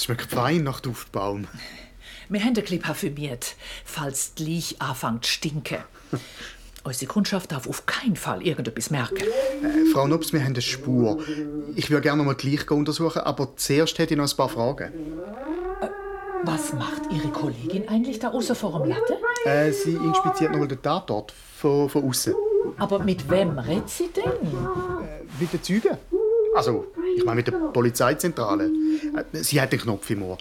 Schmeckt 0.08 0.30
fein 0.32 0.62
nach 0.62 0.80
Duftbaum. 0.80 1.46
Wir 2.30 2.40
haben 2.40 2.48
ein 2.48 2.54
bisschen 2.54 2.80
parfümiert, 2.80 3.56
falls 3.84 4.32
die 4.32 4.54
Leich 4.54 4.76
anfängt 4.78 5.26
zu 5.26 5.32
stinken. 5.32 5.78
Unsere 6.84 7.12
Kundschaft 7.12 7.52
darf 7.52 7.68
auf 7.68 7.84
keinen 7.84 8.16
Fall 8.16 8.42
irgendetwas 8.42 8.88
merken. 8.88 9.18
Äh, 9.18 9.92
Frau 9.92 10.06
Nobs, 10.06 10.32
wir 10.32 10.40
haben 10.40 10.52
eine 10.54 10.62
Spur. 10.62 11.22
Ich 11.76 11.90
würde 11.90 12.00
gerne 12.00 12.22
mal 12.22 12.34
gleich 12.34 12.70
untersuchen, 12.70 13.20
aber 13.20 13.54
zuerst 13.56 13.98
hätte 13.98 14.14
ich 14.14 14.18
noch 14.18 14.30
ein 14.30 14.34
paar 14.34 14.48
Fragen. 14.48 14.92
Was 16.44 16.72
macht 16.72 17.02
Ihre 17.10 17.28
Kollegin 17.28 17.86
eigentlich 17.88 18.18
da 18.18 18.30
außen 18.30 18.56
vor 18.56 18.80
dem 18.80 18.88
Latte? 18.88 19.18
Äh, 19.44 19.72
sie 19.72 19.92
inspiziert 19.92 20.52
noch 20.52 20.58
mal 20.60 20.68
den 20.68 20.80
Tatort 20.80 21.34
von, 21.58 21.90
von 21.90 22.04
außen. 22.08 22.34
Aber 22.78 23.00
mit 23.00 23.28
wem 23.28 23.58
redet 23.58 23.90
sie 23.90 24.08
denn? 24.08 24.32
Mit 25.38 25.52
den 25.52 25.62
Zeugen? 25.62 25.98
Also, 26.56 26.86
ich 27.18 27.24
meine 27.24 27.36
mit 27.36 27.46
der 27.48 27.52
Polizeizentrale. 27.52 28.64
Äh, 28.64 29.42
Sie 29.42 29.60
hat 29.60 29.72
den 29.72 29.80
Knopf 29.80 30.08
im 30.10 30.22
Ohr. 30.22 30.38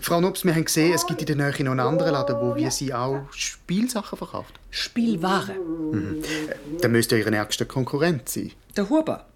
Frau 0.00 0.20
Nobs, 0.20 0.44
wir 0.44 0.54
haben 0.54 0.64
gesehen, 0.64 0.92
es 0.92 1.06
gibt 1.06 1.20
in 1.20 1.26
der 1.26 1.36
Nähe 1.36 1.64
noch 1.64 1.72
einen 1.72 1.80
anderen 1.80 2.12
Laden, 2.12 2.36
wo 2.40 2.56
wir 2.56 2.70
sie 2.70 2.92
auch 2.92 3.20
Spielsachen 3.30 4.18
verkauft. 4.18 4.58
Spielware. 4.70 5.54
Dann 6.80 6.92
müsste 6.92 7.16
ja 7.16 7.24
Ihre 7.24 7.36
ärgste 7.36 7.66
Konkurrent 7.66 8.28
sein. 8.28 8.50
Der 8.76 8.88
Huber. 8.88 9.26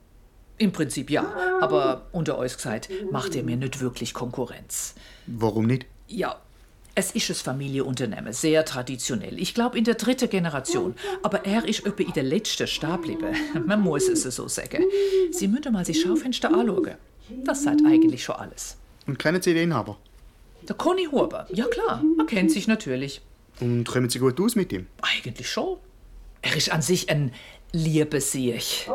Im 0.58 0.72
Prinzip 0.72 1.10
ja, 1.10 1.26
aber 1.60 2.06
unter 2.12 2.38
euch 2.38 2.56
gesagt, 2.56 2.88
macht 3.12 3.36
er 3.36 3.42
mir 3.42 3.56
nicht 3.56 3.80
wirklich 3.80 4.14
Konkurrenz. 4.14 4.94
Warum 5.26 5.66
nicht? 5.66 5.86
Ja, 6.08 6.40
es 6.96 7.10
ist 7.10 7.28
ein 7.28 7.34
Familienunternehmen, 7.34 8.32
sehr 8.32 8.64
traditionell. 8.64 9.38
Ich 9.38 9.52
glaube 9.52 9.76
in 9.76 9.84
der 9.84 9.94
dritten 9.94 10.30
Generation. 10.30 10.94
Aber 11.22 11.44
er 11.44 11.68
ist 11.68 11.84
etwa 11.84 12.02
in 12.02 12.12
der 12.14 12.22
letzten 12.22 12.66
stehen 12.66 12.90
geblieben. 12.90 13.36
Man 13.66 13.82
muss 13.82 14.08
es 14.08 14.22
so 14.22 14.48
sagen. 14.48 14.82
Sie 15.30 15.46
müssen 15.46 15.74
mal 15.74 15.84
die 15.84 15.94
Schaufenster 15.94 16.48
anschauen. 16.48 16.94
Das 17.44 17.64
sagt 17.64 17.82
eigentlich 17.86 18.24
schon 18.24 18.36
alles. 18.36 18.78
Und 19.06 19.18
kennen 19.18 19.42
Sie 19.42 19.52
den 19.52 19.64
Inhaber? 19.64 19.98
Der 20.66 20.74
Conny 20.74 21.04
Huber, 21.04 21.46
ja 21.52 21.66
klar, 21.66 22.02
man 22.16 22.26
kennt 22.26 22.50
sich 22.50 22.66
natürlich. 22.66 23.20
Und 23.60 23.84
kommen 23.84 24.08
Sie 24.08 24.18
gut 24.18 24.40
aus 24.40 24.56
mit 24.56 24.72
ihm? 24.72 24.86
Eigentlich 25.02 25.50
schon. 25.50 25.76
Er 26.46 26.56
ist 26.56 26.70
an 26.70 26.82
sich 26.82 27.10
ein 27.10 27.32
Liebesiech. 27.72 28.88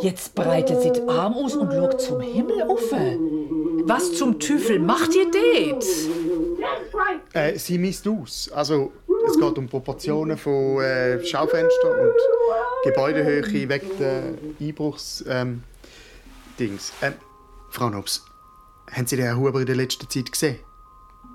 Jetzt 0.00 0.34
breitet 0.34 0.80
sie 0.80 0.92
die 0.92 1.02
Arm 1.02 1.34
aus 1.34 1.54
und 1.54 1.70
schaut 1.72 2.00
zum 2.00 2.20
Himmel 2.20 2.62
auf. 2.62 2.90
Was 3.84 4.14
zum 4.14 4.40
Teufel 4.40 4.78
macht 4.78 5.14
ihr 5.14 5.30
det? 5.30 5.84
Äh, 7.34 7.58
sie 7.58 7.76
misst 7.78 8.08
aus. 8.08 8.50
Also, 8.54 8.92
es 9.28 9.38
geht 9.38 9.58
um 9.58 9.68
Proportionen 9.68 10.38
von 10.38 10.80
äh, 10.80 11.22
Schaufenster 11.24 11.90
und 11.90 12.14
Gebäudehöhe 12.84 13.68
wegen 13.68 13.98
der 13.98 14.22
Einbruchs... 14.60 15.24
Ähm, 15.28 15.62
Dings. 16.58 16.92
Ähm, 17.02 17.14
Frau 17.70 17.90
Nobs, 17.90 18.24
haben 18.92 19.06
Sie 19.06 19.16
den 19.16 19.24
Herrn 19.24 19.38
Huber 19.38 19.60
in 19.60 19.66
der 19.66 19.74
letzten 19.74 20.08
Zeit 20.08 20.30
gesehen? 20.30 20.58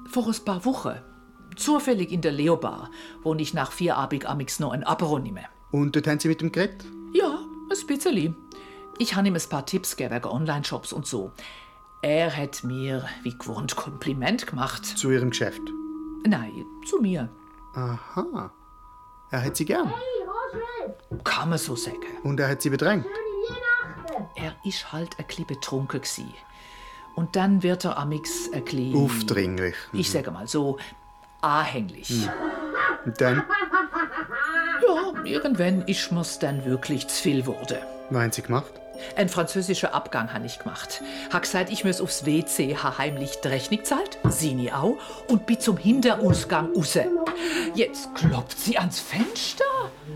Vor 0.10 0.27
ein 0.27 0.46
paar 0.46 0.63
Wochen. 0.63 0.98
Zufällig 1.60 2.12
in 2.12 2.22
der 2.22 2.32
Leobar, 2.32 2.89
wo 3.22 3.36
ich 3.36 3.54
nach 3.54 3.74
vier 3.74 3.98
Abend 3.98 4.25
amix 4.25 4.60
noch 4.60 4.72
ein 4.72 4.86
Apero 4.86 5.20
nehme. 5.20 5.44
Und 5.72 5.94
dort 5.94 6.08
haben 6.08 6.20
Sie 6.20 6.30
mit 6.30 6.42
ihm 6.42 6.51
geredet? 6.54 6.86
Ja, 7.13 7.39
ein 7.70 7.88
bisschen. 7.88 8.36
Ich 8.98 9.16
habe 9.16 9.28
ihm 9.28 9.36
ein 9.36 9.50
paar 9.50 9.66
Tipps 9.66 9.98
gegeben 9.98 10.16
wegen 10.16 10.30
Online-Shops 10.30 10.94
und 10.94 11.06
so. 11.06 11.32
Er 12.01 12.36
hat 12.36 12.63
mir, 12.63 13.06
wie 13.24 13.38
gewohnt, 13.38 13.75
Kompliment 13.75 14.48
gemacht. 14.48 14.86
Zu 14.86 15.12
Ihrem 15.12 15.32
Geschäft? 15.32 15.62
Nein, 16.25 16.66
zu 16.86 17.01
mir. 17.01 17.30
Aha. 17.75 18.51
Er 19.32 19.44
hat 19.44 19.58
Sie 19.58 19.66
gern. 19.66 19.94
Kann 21.25 21.50
man 21.50 21.58
so 21.58 21.75
sagen. 21.75 21.98
Und 22.24 22.39
er 22.39 22.48
hat 22.48 22.62
Sie 22.62 22.70
bedrängt. 22.70 23.06
Er 24.36 24.56
ist 24.63 24.94
halt 24.94 25.20
ein 25.20 25.28
bisschen 25.28 25.46
betrunken 25.46 26.01
gsi. 26.01 26.25
Und 27.16 27.36
dann 27.36 27.63
wird 27.63 27.84
er 27.84 27.98
amix 27.98 28.50
ein 28.54 28.63
bisschen... 28.63 28.96
Aufdringlich. 28.96 29.75
Ich 29.92 30.10
sage 30.10 30.32
mal 30.32 30.48
so, 30.48 30.78
anhänglich. 31.41 32.27
Und 33.05 33.19
dann? 33.22 33.43
Ja, 34.88 35.24
irgendwann 35.24 35.84
ist 35.84 36.12
mir's 36.12 36.39
dann 36.39 36.65
wirklich 36.65 37.08
zu 37.08 37.22
viel 37.22 37.46
wurde. 37.46 37.79
Was 38.10 38.22
haben 38.22 38.31
Sie 38.31 38.41
gemacht? 38.41 38.74
Ein 39.15 39.29
französischer 39.29 39.93
Abgang 39.93 40.34
habe 40.34 40.46
ich 40.46 40.60
gemacht. 40.60 41.01
Hab 41.31 41.43
gesagt, 41.43 41.72
ich 41.72 41.86
muss 41.86 42.01
aufs 42.01 42.25
WC 42.25 42.75
ha 42.75 42.98
heimlich 42.98 43.39
die 43.43 43.48
Rechnung 43.48 43.84
zahlt, 43.84 44.17
sie 44.29 44.53
nie 44.53 44.72
auch, 44.72 44.98
und 45.27 45.46
bin 45.46 45.60
zum 45.60 45.77
Hinterausgang 45.77 46.74
raus. 46.75 46.98
Jetzt 47.75 48.13
klopft 48.15 48.60
sie 48.60 48.77
ans 48.77 49.00
Fenster. 49.00 49.63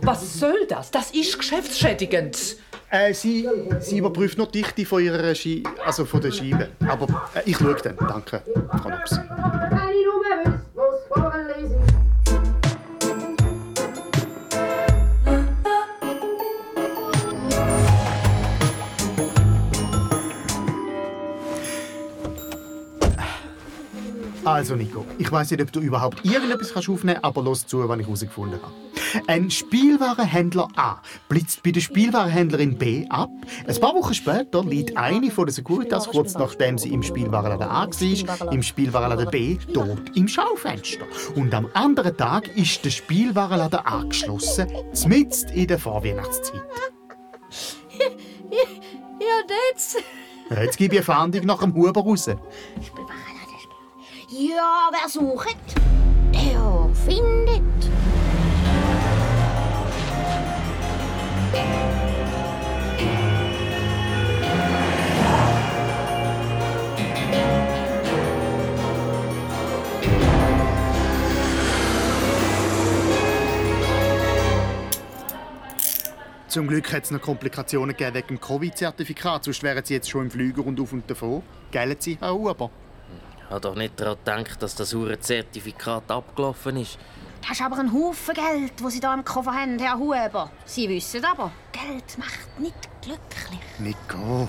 Was 0.02 0.34
soll 0.34 0.66
das? 0.68 0.92
Das 0.92 1.12
ist 1.12 1.38
geschäftsschädigend. 1.38 2.58
Äh, 2.90 3.14
sie, 3.14 3.50
sie 3.80 3.98
überprüft 3.98 4.38
noch 4.38 4.52
die 4.52 4.62
Dichte 4.62 4.86
von 4.86 5.04
ihrer 5.04 5.34
Scheibe, 5.34 5.70
also 5.86 6.06
von 6.06 6.22
der 6.22 6.32
Scheibe. 6.32 6.70
Aber 6.88 7.24
äh, 7.34 7.42
ich 7.46 7.58
schaue 7.58 7.76
dann. 7.76 7.98
Danke, 7.98 8.44
Frau 8.70 8.90
Nobs. 8.90 9.20
Also 24.46 24.76
Nico, 24.76 25.06
ich 25.18 25.32
weiß 25.32 25.52
nicht, 25.52 25.62
ob 25.62 25.72
du 25.72 25.80
überhaupt 25.80 26.26
irgendetwas 26.26 26.74
kannst 26.74 26.90
aufnehmen 26.90 27.20
kannst, 27.22 27.26
aber 27.26 27.44
los 27.44 27.66
zu, 27.66 27.88
was 27.88 28.00
ich 28.00 28.06
herausgefunden 28.06 28.60
habe. 28.62 28.74
Ein 29.28 29.50
Spielwarenhändler 29.50 30.68
A 30.76 31.02
blitzt 31.30 31.64
bei 31.64 31.72
der 31.72 31.80
Spielwarenhändlerin 31.80 32.78
B 32.78 33.08
ab. 33.10 33.30
Ein 33.66 33.80
paar 33.80 33.96
Wochen 33.96 34.14
später 34.14 34.64
liegt 34.66 34.98
eine 34.98 35.32
von 35.32 35.46
der 35.46 35.54
Securitas, 35.54 36.08
kurz 36.08 36.34
nachdem 36.34 36.78
sie 36.78 36.90
im 36.90 37.04
Spielwarenladen 37.04 37.68
A 37.68 37.88
war, 37.88 38.52
im 38.52 38.64
Spielwarenladen 38.64 39.30
B 39.32 39.56
tot 39.74 40.16
im 40.16 40.28
Schaufenster. 40.28 41.06
Und 41.36 41.54
am 41.54 41.70
anderen 41.74 42.18
Tag 42.18 42.56
ist 42.58 42.84
der 42.84 42.90
Spielwarenladen 42.90 43.80
A 43.80 44.04
geschlossen, 44.04 44.68
mitten 45.08 45.50
in 45.54 45.68
der 45.68 45.80
Vorweihnachtszeit. 45.80 46.62
Ja, 48.52 49.56
jetzt. 49.72 49.98
Jetzt 50.50 50.78
gebe 50.78 50.96
ich 50.96 51.00
eine 51.00 51.06
Fahndung 51.06 51.46
nach 51.46 51.60
dem 51.60 51.74
Huber 51.74 52.02
raus. 52.02 52.30
Ja, 54.36 54.90
wer 54.92 55.08
sucht, 55.08 55.76
der 56.34 56.90
findet. 57.06 57.62
Zum 76.48 76.68
Glück 76.68 76.92
hat 76.92 77.04
es 77.04 77.12
noch 77.12 77.22
Komplikationen 77.22 77.96
gegeben 77.96 78.16
wegen 78.16 78.28
dem 78.30 78.42
Covid-Zertifikat, 78.42 79.44
sonst 79.44 79.62
wären 79.62 79.86
sie 79.86 79.94
jetzt 79.94 80.10
schon 80.10 80.24
im 80.24 80.32
Flüger 80.32 80.66
und 80.66 80.80
auf 80.80 80.92
und 80.92 81.08
davon. 81.08 81.44
Gellen 81.70 81.98
Sie, 82.00 82.18
Herr 82.20 82.34
Huber? 82.34 82.72
Ich 83.46 83.50
habe 83.50 83.62
doch 83.62 83.76
nicht 83.76 84.00
daran 84.00 84.18
gedacht, 84.44 84.62
dass 84.62 84.76
das 84.76 84.94
hure 84.94 85.20
Zertifikat 85.20 86.10
abgelaufen 86.10 86.78
ist. 86.78 86.98
Das 87.42 87.52
ist 87.52 87.62
aber 87.62 87.80
ein 87.80 87.92
Haufen 87.92 88.34
Geld, 88.34 88.74
das 88.82 88.94
Sie 88.94 89.00
hier 89.00 89.14
im 89.14 89.26
Koffer 89.26 89.54
haben, 89.54 89.78
Herr 89.78 89.98
Huber. 90.00 90.50
Sie 90.66 90.88
wissen 90.88 91.24
aber. 91.26 91.52
Geld 91.72 92.18
macht 92.18 92.60
nicht 92.60 92.76
glücklich. 93.02 93.60
Nico. 93.80 94.48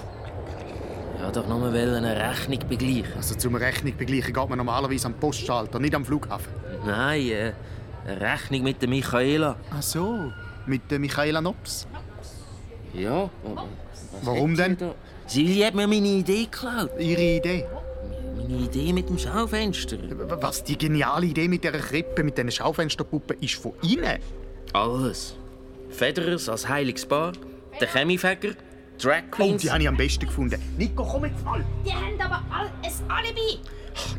Ich 1.16 1.22
wollte 1.22 1.40
doch 1.40 1.48
nur 1.48 1.68
eine 1.68 2.30
Rechnung 2.30 2.61
begleichen. 2.68 3.12
Also 3.16 3.35
zum 3.35 3.57
Rechnung 3.57 3.96
begleichen 3.96 4.33
geht 4.33 4.48
man 4.48 4.59
normalerweise 4.59 5.07
am 5.07 5.14
Postschalter, 5.14 5.78
nicht 5.80 5.94
am 5.94 6.04
Flughafen. 6.04 6.52
Nein, 6.87 7.28
äh, 7.28 7.52
eine 8.07 8.20
Rechnung 8.20 8.62
mit 8.62 8.80
der 8.80 8.88
Michaela. 8.88 9.57
Ach 9.70 9.83
so, 9.83 10.33
mit 10.66 10.90
der 10.90 10.98
Michaela 10.98 11.40
Nobs. 11.40 11.88
Ja. 12.92 13.28
Warum 14.22 14.54
denn? 14.57 14.76
Silje 15.26 15.66
hat 15.66 15.74
mir 15.74 15.88
meine 15.88 16.07
Idee 16.07 16.44
geklaut. 16.44 16.90
Ihre 16.98 17.22
Idee? 17.22 17.66
Meine 18.46 18.64
Idee 18.64 18.92
mit 18.92 19.09
dem 19.09 19.16
Schaufenster. 19.18 19.96
Was 20.42 20.64
die 20.64 20.76
geniale 20.76 21.24
Idee 21.24 21.48
mit 21.48 21.64
dieser 21.64 21.78
Krippe, 21.78 22.22
mit 22.22 22.37
diesen 22.37 22.50
Schaufensterpuppen, 22.50 23.38
ist 23.40 23.54
von 23.54 23.72
Ihnen? 23.83 24.18
Alles. 24.74 25.35
Federers 25.88 26.50
als 26.50 26.68
heiliges 26.68 27.07
Paar, 27.07 27.33
der 27.80 27.88
Chemiefäger, 27.88 28.50
Drag 29.00 29.22
Und 29.22 29.30
Queens. 29.30 29.62
die 29.62 29.70
habe 29.70 29.83
ich 29.83 29.88
am 29.88 29.96
besten 29.96 30.26
gefunden. 30.26 30.61
Nico, 30.76 31.04
komm 31.04 31.24
jetzt 31.24 31.42
mal! 31.42 31.64
Die 31.87 31.92
haben 31.92 32.20
aber 32.20 32.42
all 32.52 32.66
ein 32.83 33.11
Alibi. 33.11 33.61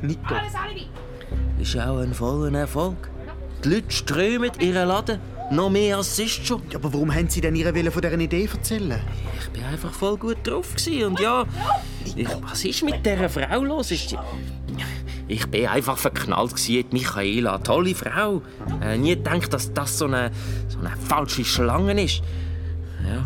Nico. 0.01 0.33
Alibi. 0.33 0.87
ist 1.61 1.77
auch 1.77 1.99
ein 1.99 2.13
voller 2.13 2.57
Erfolg. 2.59 3.09
Die 3.63 3.69
Leute 3.69 3.91
strömen 3.91 4.51
ihren 4.59 4.87
Laden. 4.87 5.19
Noch 5.51 5.69
mehr 5.69 5.97
als 5.97 6.15
sonst 6.17 6.47
schon. 6.47 6.63
Ja, 6.71 6.79
aber 6.79 6.91
warum 6.91 7.13
haben 7.13 7.29
Sie 7.29 7.41
denn 7.41 7.55
Ihre 7.55 7.75
Wille 7.75 7.91
von 7.91 8.01
dieser 8.01 8.17
Idee 8.17 8.49
erzählen? 8.51 8.99
Ich 9.39 9.49
bin 9.49 9.63
einfach 9.63 9.93
voll 9.93 10.17
gut 10.17 10.37
drauf 10.43 10.73
und 11.05 11.19
ja, 11.19 11.45
ich, 12.15 12.27
was 12.41 12.65
ist 12.65 12.83
mit 12.83 13.05
dieser 13.05 13.29
Frau 13.29 13.63
los? 13.63 13.91
Ist 13.91 14.15
ich 15.27 15.47
bin 15.47 15.67
einfach 15.67 15.97
verknallt 15.97 16.69
in 16.69 16.85
Michaela, 16.91 17.57
tolle 17.57 17.95
Frau. 17.95 18.41
Äh, 18.81 18.97
nie 18.97 19.15
gedacht, 19.15 19.51
dass 19.53 19.73
das 19.73 19.97
so 19.97 20.05
eine, 20.05 20.31
so 20.67 20.79
eine 20.79 20.95
falsche 20.97 21.43
Schlange 21.43 22.03
ist. 22.03 22.21
Ja. 23.03 23.25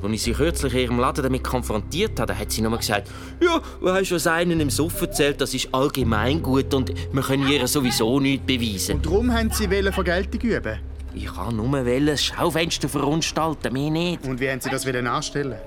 Und 0.00 0.10
als 0.10 0.14
ich 0.14 0.22
sie 0.22 0.32
kürzlich 0.32 0.72
in 0.74 0.80
ihrem 0.80 0.98
Laden 0.98 1.22
damit 1.22 1.44
konfrontiert 1.44 2.20
habe, 2.20 2.38
hat 2.38 2.50
sie 2.50 2.62
nur 2.62 2.76
gesagt, 2.76 3.08
ja, 3.40 3.60
du 3.80 3.90
hast 3.90 4.12
was 4.12 4.26
einen 4.26 4.60
im 4.60 4.70
Suff 4.70 5.00
erzählt, 5.00 5.40
das 5.40 5.54
ist 5.54 5.68
allgemein 5.72 6.42
gut 6.42 6.72
und 6.74 6.92
wir 7.12 7.22
können 7.22 7.48
ihr 7.48 7.66
sowieso 7.66 8.20
nichts 8.20 8.46
beweisen. 8.46 9.00
Darum 9.02 9.32
haben 9.32 9.50
Sie 9.50 9.66
Vergeltung 9.66 10.40
üben. 10.40 10.78
Ich 11.14 11.32
kann 11.32 11.56
nur 11.56 11.78
ein 11.78 12.18
Schaufenster 12.18 12.88
verunstalten, 12.88 13.72
mehr 13.72 13.90
nicht. 13.90 14.24
Und 14.24 14.40
wie 14.40 14.50
haben 14.50 14.60
Sie 14.60 14.68
das 14.68 14.84
wieder 14.84 15.00
anstellen? 15.10 15.58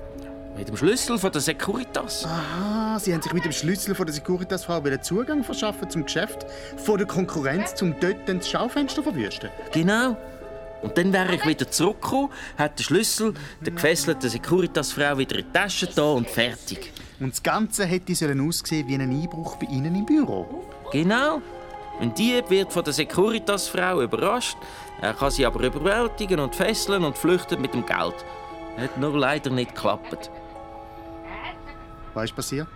Mit 0.58 0.68
dem 0.68 0.76
Schlüssel 0.76 1.18
von 1.18 1.30
der 1.30 1.40
Securitas. 1.40 2.26
Ah, 2.26 2.98
Sie 2.98 3.14
haben 3.14 3.22
sich 3.22 3.32
mit 3.32 3.44
dem 3.44 3.52
Schlüssel 3.52 3.94
von 3.94 4.06
der 4.06 4.12
Securitas-Frau 4.12 4.84
wieder 4.84 5.00
Zugang 5.00 5.44
verschaffen 5.44 5.88
zum 5.88 6.04
Geschäft 6.04 6.46
von 6.78 6.98
der 6.98 7.06
Konkurrenz, 7.06 7.80
um 7.80 7.94
dort 8.00 8.28
das 8.28 8.48
Schaufenster 8.50 8.96
zu 8.96 9.02
verwüsten. 9.04 9.50
Genau. 9.70 10.16
Und 10.82 10.98
dann 10.98 11.12
wäre 11.12 11.36
ich 11.36 11.46
wieder 11.46 11.70
zurückgekommen, 11.70 12.30
hätte 12.56 12.74
den 12.74 12.82
Schlüssel 12.82 13.34
der 13.60 13.72
gefesselten 13.72 14.28
Securitas-Frau 14.28 15.18
wieder 15.18 15.38
in 15.38 15.46
die 15.46 15.52
Tasche 15.52 15.86
da 15.94 16.10
und 16.10 16.28
fertig. 16.28 16.92
Und 17.20 17.34
das 17.34 17.42
Ganze 17.44 17.84
hätte 17.84 18.12
sollen 18.16 18.40
aussehen 18.46 18.88
wie 18.88 18.96
ein 18.96 19.02
Einbruch 19.02 19.56
bei 19.58 19.66
Ihnen 19.66 19.94
im 19.94 20.06
Büro. 20.06 20.64
Genau. 20.90 21.40
Ein 22.00 22.12
Dieb 22.14 22.50
wird 22.50 22.72
von 22.72 22.82
der 22.82 22.94
Securitas-Frau 22.94 24.02
überrascht. 24.02 24.56
Er 25.00 25.14
kann 25.14 25.30
sie 25.30 25.46
aber 25.46 25.60
überwältigen 25.60 26.40
und 26.40 26.56
fesseln 26.56 27.04
und 27.04 27.16
flüchtet 27.16 27.60
mit 27.60 27.74
dem 27.74 27.86
Geld. 27.86 28.16
Hat 28.76 28.98
nur 28.98 29.16
leider 29.16 29.50
nicht 29.50 29.74
geklappt. 29.74 30.30
Was 32.18 32.24
ist 32.24 32.34
passiert? 32.34 32.66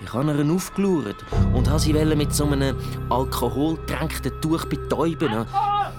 Ich 0.00 0.12
habe 0.12 0.32
ihr 0.32 0.54
aufgeschaut 0.54 1.16
und 1.52 1.68
wollte 1.68 1.78
sie 1.80 1.92
mit 1.92 2.32
so 2.32 2.44
einem 2.44 2.76
alkoholgetränkten 3.10 4.40
Tuch 4.40 4.66
betäuben. 4.66 5.44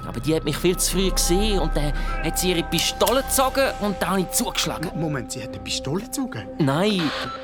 Aber 0.07 0.19
die 0.21 0.33
hat 0.33 0.45
mich 0.45 0.55
viel 0.55 0.77
zu 0.77 0.93
früh 0.93 1.11
gesehen 1.11 1.59
und 1.59 1.75
dann 1.75 1.91
hat 2.23 2.39
sie 2.39 2.51
ihre 2.51 2.63
Pistole 2.63 3.21
gezogen 3.21 3.65
und 3.81 4.01
dann 4.01 4.11
habe 4.11 4.21
ich 4.21 4.31
zugeschlagen. 4.31 4.91
Moment, 4.95 5.33
sie 5.33 5.43
hat 5.43 5.49
eine 5.49 5.59
Pistole 5.59 6.05
gezogen? 6.05 6.47
Nein, 6.57 7.01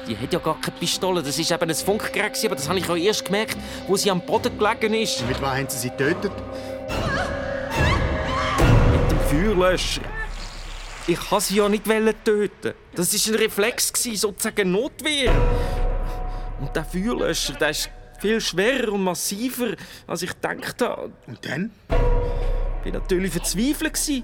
die 0.08 0.18
hat 0.18 0.32
ja 0.32 0.40
gar 0.40 0.56
keine 0.62 0.78
Pistole. 0.78 1.22
Das 1.22 1.38
ist 1.38 1.52
eben 1.52 1.70
ein 1.70 1.76
Funkgerät, 1.76 2.40
aber 2.46 2.56
das 2.56 2.70
habe 2.70 2.80
ich 2.80 2.90
auch 2.90 2.96
erst 2.96 3.26
gemerkt, 3.26 3.58
wo 3.88 3.98
sie 3.98 4.10
am 4.10 4.22
Boden 4.22 4.58
gelegen 4.58 4.94
ist. 4.94 5.28
Mit 5.28 5.42
was 5.42 5.58
haben 5.58 5.68
Sie 5.68 5.80
sie 5.80 5.90
getötet? 5.90 6.32
Feuerlöscher. 9.30 10.21
Ich 11.12 11.30
wollte 11.30 11.46
sie 11.48 11.56
ja 11.58 11.68
nicht 11.68 11.84
töten. 12.24 12.74
Das 12.96 13.14
war 13.14 13.34
ein 13.34 13.40
Reflex, 13.42 13.92
sozusagen 13.92 14.72
Notwehr. 14.72 15.34
Und 16.62 16.74
der 16.74 16.86
Feuerlöscher, 16.86 17.52
der 17.56 17.72
ist 17.72 17.90
viel 18.22 18.40
schwerer 18.40 18.94
und 18.94 19.04
massiver, 19.04 19.76
als 20.08 20.22
ich 20.22 20.30
gedacht 20.30 20.82
habe. 20.82 21.12
Und 21.28 21.46
dann? 21.46 21.72
Ich 21.90 22.94
war 22.94 23.02
natürlich 23.02 23.34
verzweifelt. 23.34 24.24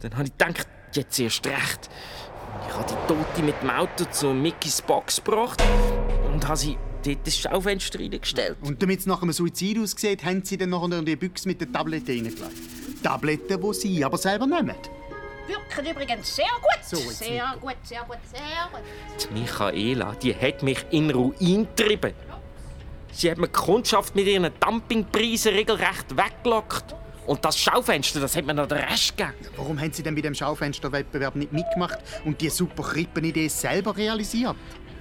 Dann 0.00 0.14
habe 0.14 0.24
ich 0.24 0.32
gedacht, 0.38 0.66
jetzt 0.94 1.20
erst 1.20 1.46
recht. 1.46 1.90
Ich 2.66 2.74
habe 2.74 2.86
die 2.88 3.12
Tote 3.12 3.42
mit 3.42 3.60
dem 3.60 3.68
Auto 3.68 4.06
zu 4.06 4.32
Mickys 4.32 4.80
Box 4.80 5.22
gebracht 5.22 5.62
und 6.32 6.48
habe 6.48 6.56
sie 6.56 6.78
dort 7.04 7.26
ins 7.26 7.36
Schaufenster 7.36 8.00
reingestellt. 8.00 8.56
Und 8.62 8.82
damit 8.82 9.00
es 9.00 9.06
nach 9.06 9.20
einem 9.20 9.32
Suizid 9.32 9.78
aussieht, 9.78 10.24
haben 10.24 10.42
sie 10.42 10.56
dann 10.56 10.70
nachher 10.70 10.98
in 10.98 11.04
die 11.04 11.16
Büchse 11.16 11.46
mit 11.46 11.60
den 11.60 11.70
Tabletten 11.70 12.08
reingelegt. 12.08 13.02
Tabletten, 13.02 13.60
die 13.60 13.74
sie 13.74 14.02
aber 14.02 14.16
selber 14.16 14.46
nehmen. 14.46 14.76
Wirken 15.46 15.86
übrigens 15.86 16.34
sehr 16.34 16.46
gut. 16.60 16.82
So, 16.82 16.96
jetzt 16.96 17.18
sehr 17.18 17.54
gut, 17.60 17.76
sehr 17.82 18.02
gut, 18.02 18.18
sehr 18.32 18.68
gut. 18.72 18.82
Die 19.22 19.40
Michaela, 19.40 20.14
die 20.14 20.34
hat 20.34 20.62
mich 20.62 20.84
in 20.90 21.10
Ruin 21.10 21.68
getrieben. 21.74 22.14
Sie 23.12 23.30
hat 23.30 23.38
mir 23.38 23.48
die 23.48 23.52
Kundschaft 23.52 24.14
mit 24.14 24.26
ihren 24.26 24.50
Dumpingpreisen 24.60 25.54
regelrecht 25.54 26.16
weggelockt. 26.16 26.94
Und 27.26 27.44
das 27.44 27.58
Schaufenster, 27.58 28.20
das 28.20 28.36
hat 28.36 28.44
mir 28.44 28.54
noch 28.54 28.68
den 28.68 28.78
Rest 28.78 29.16
gegeben. 29.16 29.34
Warum 29.56 29.80
haben 29.80 29.92
sie 29.92 30.02
denn 30.02 30.14
bei 30.14 30.20
dem 30.20 30.34
Schaufensterwettbewerb 30.34 31.34
nicht 31.34 31.52
mitgemacht 31.52 31.98
und 32.24 32.40
die 32.40 32.50
super 32.50 32.82
Krippenidee 32.84 33.48
selber 33.48 33.96
realisiert? 33.96 34.54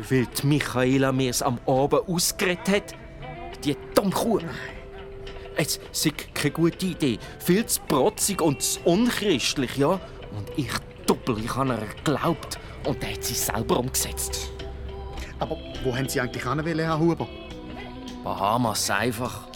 Weil 0.10 0.26
die 0.26 0.48
Michaela 0.48 1.12
mir 1.12 1.30
es 1.30 1.42
am 1.42 1.60
Abend 1.68 2.08
ausgeredet 2.08 2.68
hat. 2.70 2.96
Die 3.64 3.76
dumme 3.94 4.12
Kuh. 4.12 4.40
Es 5.58 5.80
ist 5.92 6.34
keine 6.34 6.52
gute 6.52 6.86
Idee. 6.86 7.18
Viel 7.40 7.66
zu 7.66 7.80
protzig 7.82 8.42
und 8.42 8.62
zu 8.62 8.80
unchristlich, 8.84 9.78
ja? 9.78 10.02
Und 10.36 10.50
ich 10.56 10.72
doppel, 11.06 11.38
ich 11.40 11.56
habe 11.56 11.74
ihr 11.74 11.88
geglaubt. 12.04 12.60
Und 12.86 13.02
dann 13.02 13.12
hat 13.12 13.20
es 13.20 13.46
selber 13.46 13.80
umgesetzt. 13.80 14.52
Aber 15.40 15.58
wo 15.84 15.96
haben 15.96 16.08
sie 16.08 16.22
eigentlich 16.22 16.44
hin, 16.44 16.80
Herr 16.80 17.00
Huber? 17.00 17.28
Bahamas 18.24 18.90
einfach. 18.90 19.48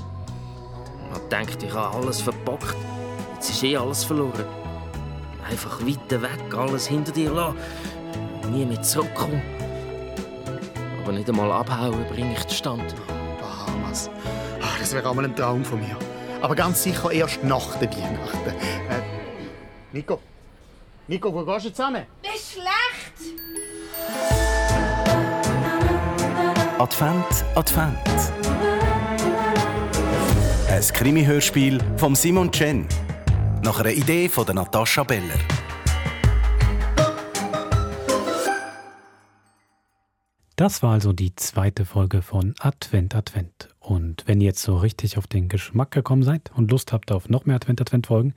Man 1.12 1.30
denkt, 1.30 1.64
ich 1.64 1.74
habe 1.74 1.96
alles 1.96 2.22
verbockt. 2.22 2.76
Jetzt 3.36 3.50
ist 3.50 3.64
eh 3.64 3.78
alles 3.78 4.04
verloren. 4.04 4.46
Einfach 5.50 5.82
weiter 5.82 6.22
weg, 6.22 6.54
alles 6.56 6.88
hinter 6.88 7.12
dir 7.12 7.32
lassen. 7.32 7.58
Nie 8.52 8.66
mehr 8.66 8.82
zurückkommen. 8.82 9.42
Aber 11.02 11.12
nicht 11.12 11.30
einmal 11.30 11.52
abhauen 11.52 12.06
bringe 12.10 12.34
ich 12.34 12.46
zustande. 12.48 12.86
Bahamas. 13.40 14.10
Ah, 14.62 14.78
das 14.80 14.94
wäre 14.94 15.10
einmal 15.10 15.26
ein 15.26 15.36
Traum 15.36 15.64
von 15.64 15.80
mir. 15.80 15.98
Aber 16.42 16.56
ganz 16.56 16.84
sicher 16.84 17.12
erst 17.12 17.44
nach 17.44 17.76
der 17.80 17.92
Weihnachten. 17.92 18.50
Äh, 18.50 19.02
Nico? 19.92 20.20
Nico, 21.10 21.34
wo 21.34 21.44
gehst 21.44 21.66
du 21.66 21.70
jetzt 21.70 21.84
hin? 21.84 22.06
Ist 22.22 22.52
schlecht. 22.52 23.36
Advent, 26.78 27.46
Advent. 27.56 27.98
Ein 30.70 30.82
Krimi-Hörspiel 30.94 31.80
von 31.98 32.14
Simon 32.14 32.52
Chen. 32.52 32.88
Nach 33.64 33.80
einer 33.80 33.90
Idee 33.92 34.30
von 34.30 34.46
Natascha 34.54 35.02
Beller. 35.02 35.34
Das 40.60 40.84
war 40.84 40.92
also 40.92 41.14
die 41.14 41.34
zweite 41.36 41.86
Folge 41.86 42.22
von 42.22 42.54
Advent 42.60 43.16
Advent. 43.16 43.70
Und 43.80 44.24
wenn 44.26 44.42
ihr 44.42 44.48
jetzt 44.48 44.62
so 44.62 44.76
richtig 44.76 45.18
auf 45.18 45.26
den 45.26 45.48
Geschmack 45.48 45.92
gekommen 45.92 46.24
seid 46.24 46.52
und 46.54 46.70
Lust 46.70 46.92
habt 46.92 47.14
auf 47.14 47.30
noch 47.30 47.46
mehr 47.46 47.56
Advent 47.56 47.80
Advent 47.80 48.08
Folgen, 48.08 48.34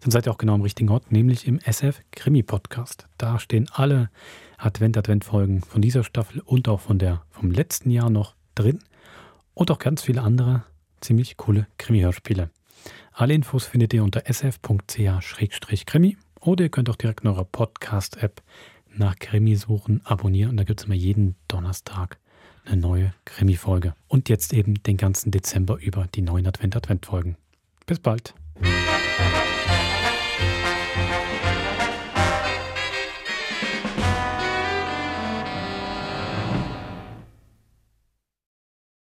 dann 0.00 0.10
seid 0.10 0.26
ihr 0.26 0.32
auch 0.32 0.38
genau 0.38 0.54
am 0.54 0.62
richtigen 0.62 0.88
Ort, 0.88 1.12
nämlich 1.12 1.46
im 1.46 1.58
SF 1.58 2.00
Krimi 2.12 2.42
Podcast. 2.42 3.06
Da 3.18 3.38
stehen 3.38 3.68
alle 3.70 4.08
Advent 4.56 4.96
Advent 4.96 5.26
Folgen 5.26 5.60
von 5.60 5.82
dieser 5.82 6.02
Staffel 6.02 6.40
und 6.40 6.66
auch 6.66 6.80
von 6.80 6.98
der 6.98 7.20
vom 7.28 7.50
letzten 7.50 7.90
Jahr 7.90 8.08
noch 8.08 8.36
drin 8.54 8.78
und 9.52 9.70
auch 9.70 9.78
ganz 9.78 10.00
viele 10.00 10.22
andere 10.22 10.64
ziemlich 11.02 11.36
coole 11.36 11.66
Krimi-Hörspiele. 11.76 12.48
Alle 13.12 13.34
Infos 13.34 13.66
findet 13.66 13.92
ihr 13.92 14.02
unter 14.02 14.22
sf.ch-krimi 14.24 16.16
oder 16.40 16.64
ihr 16.64 16.70
könnt 16.70 16.88
auch 16.88 16.96
direkt 16.96 17.20
in 17.20 17.28
eurer 17.28 17.44
Podcast-App 17.44 18.40
nach 18.98 19.16
Krimi 19.18 19.56
suchen, 19.56 20.00
abonnieren 20.04 20.50
und 20.50 20.56
da 20.56 20.64
gibt 20.64 20.80
es 20.80 20.86
immer 20.86 20.94
jeden 20.94 21.36
Donnerstag 21.48 22.18
eine 22.64 22.80
neue 22.80 23.14
Krimi-Folge. 23.24 23.94
Und 24.08 24.28
jetzt 24.28 24.52
eben 24.52 24.82
den 24.82 24.96
ganzen 24.96 25.30
Dezember 25.30 25.78
über 25.80 26.06
die 26.14 26.22
neuen 26.22 26.46
Advent-Advent-Folgen. 26.46 27.36
Bis 27.86 28.00
bald. 28.00 28.34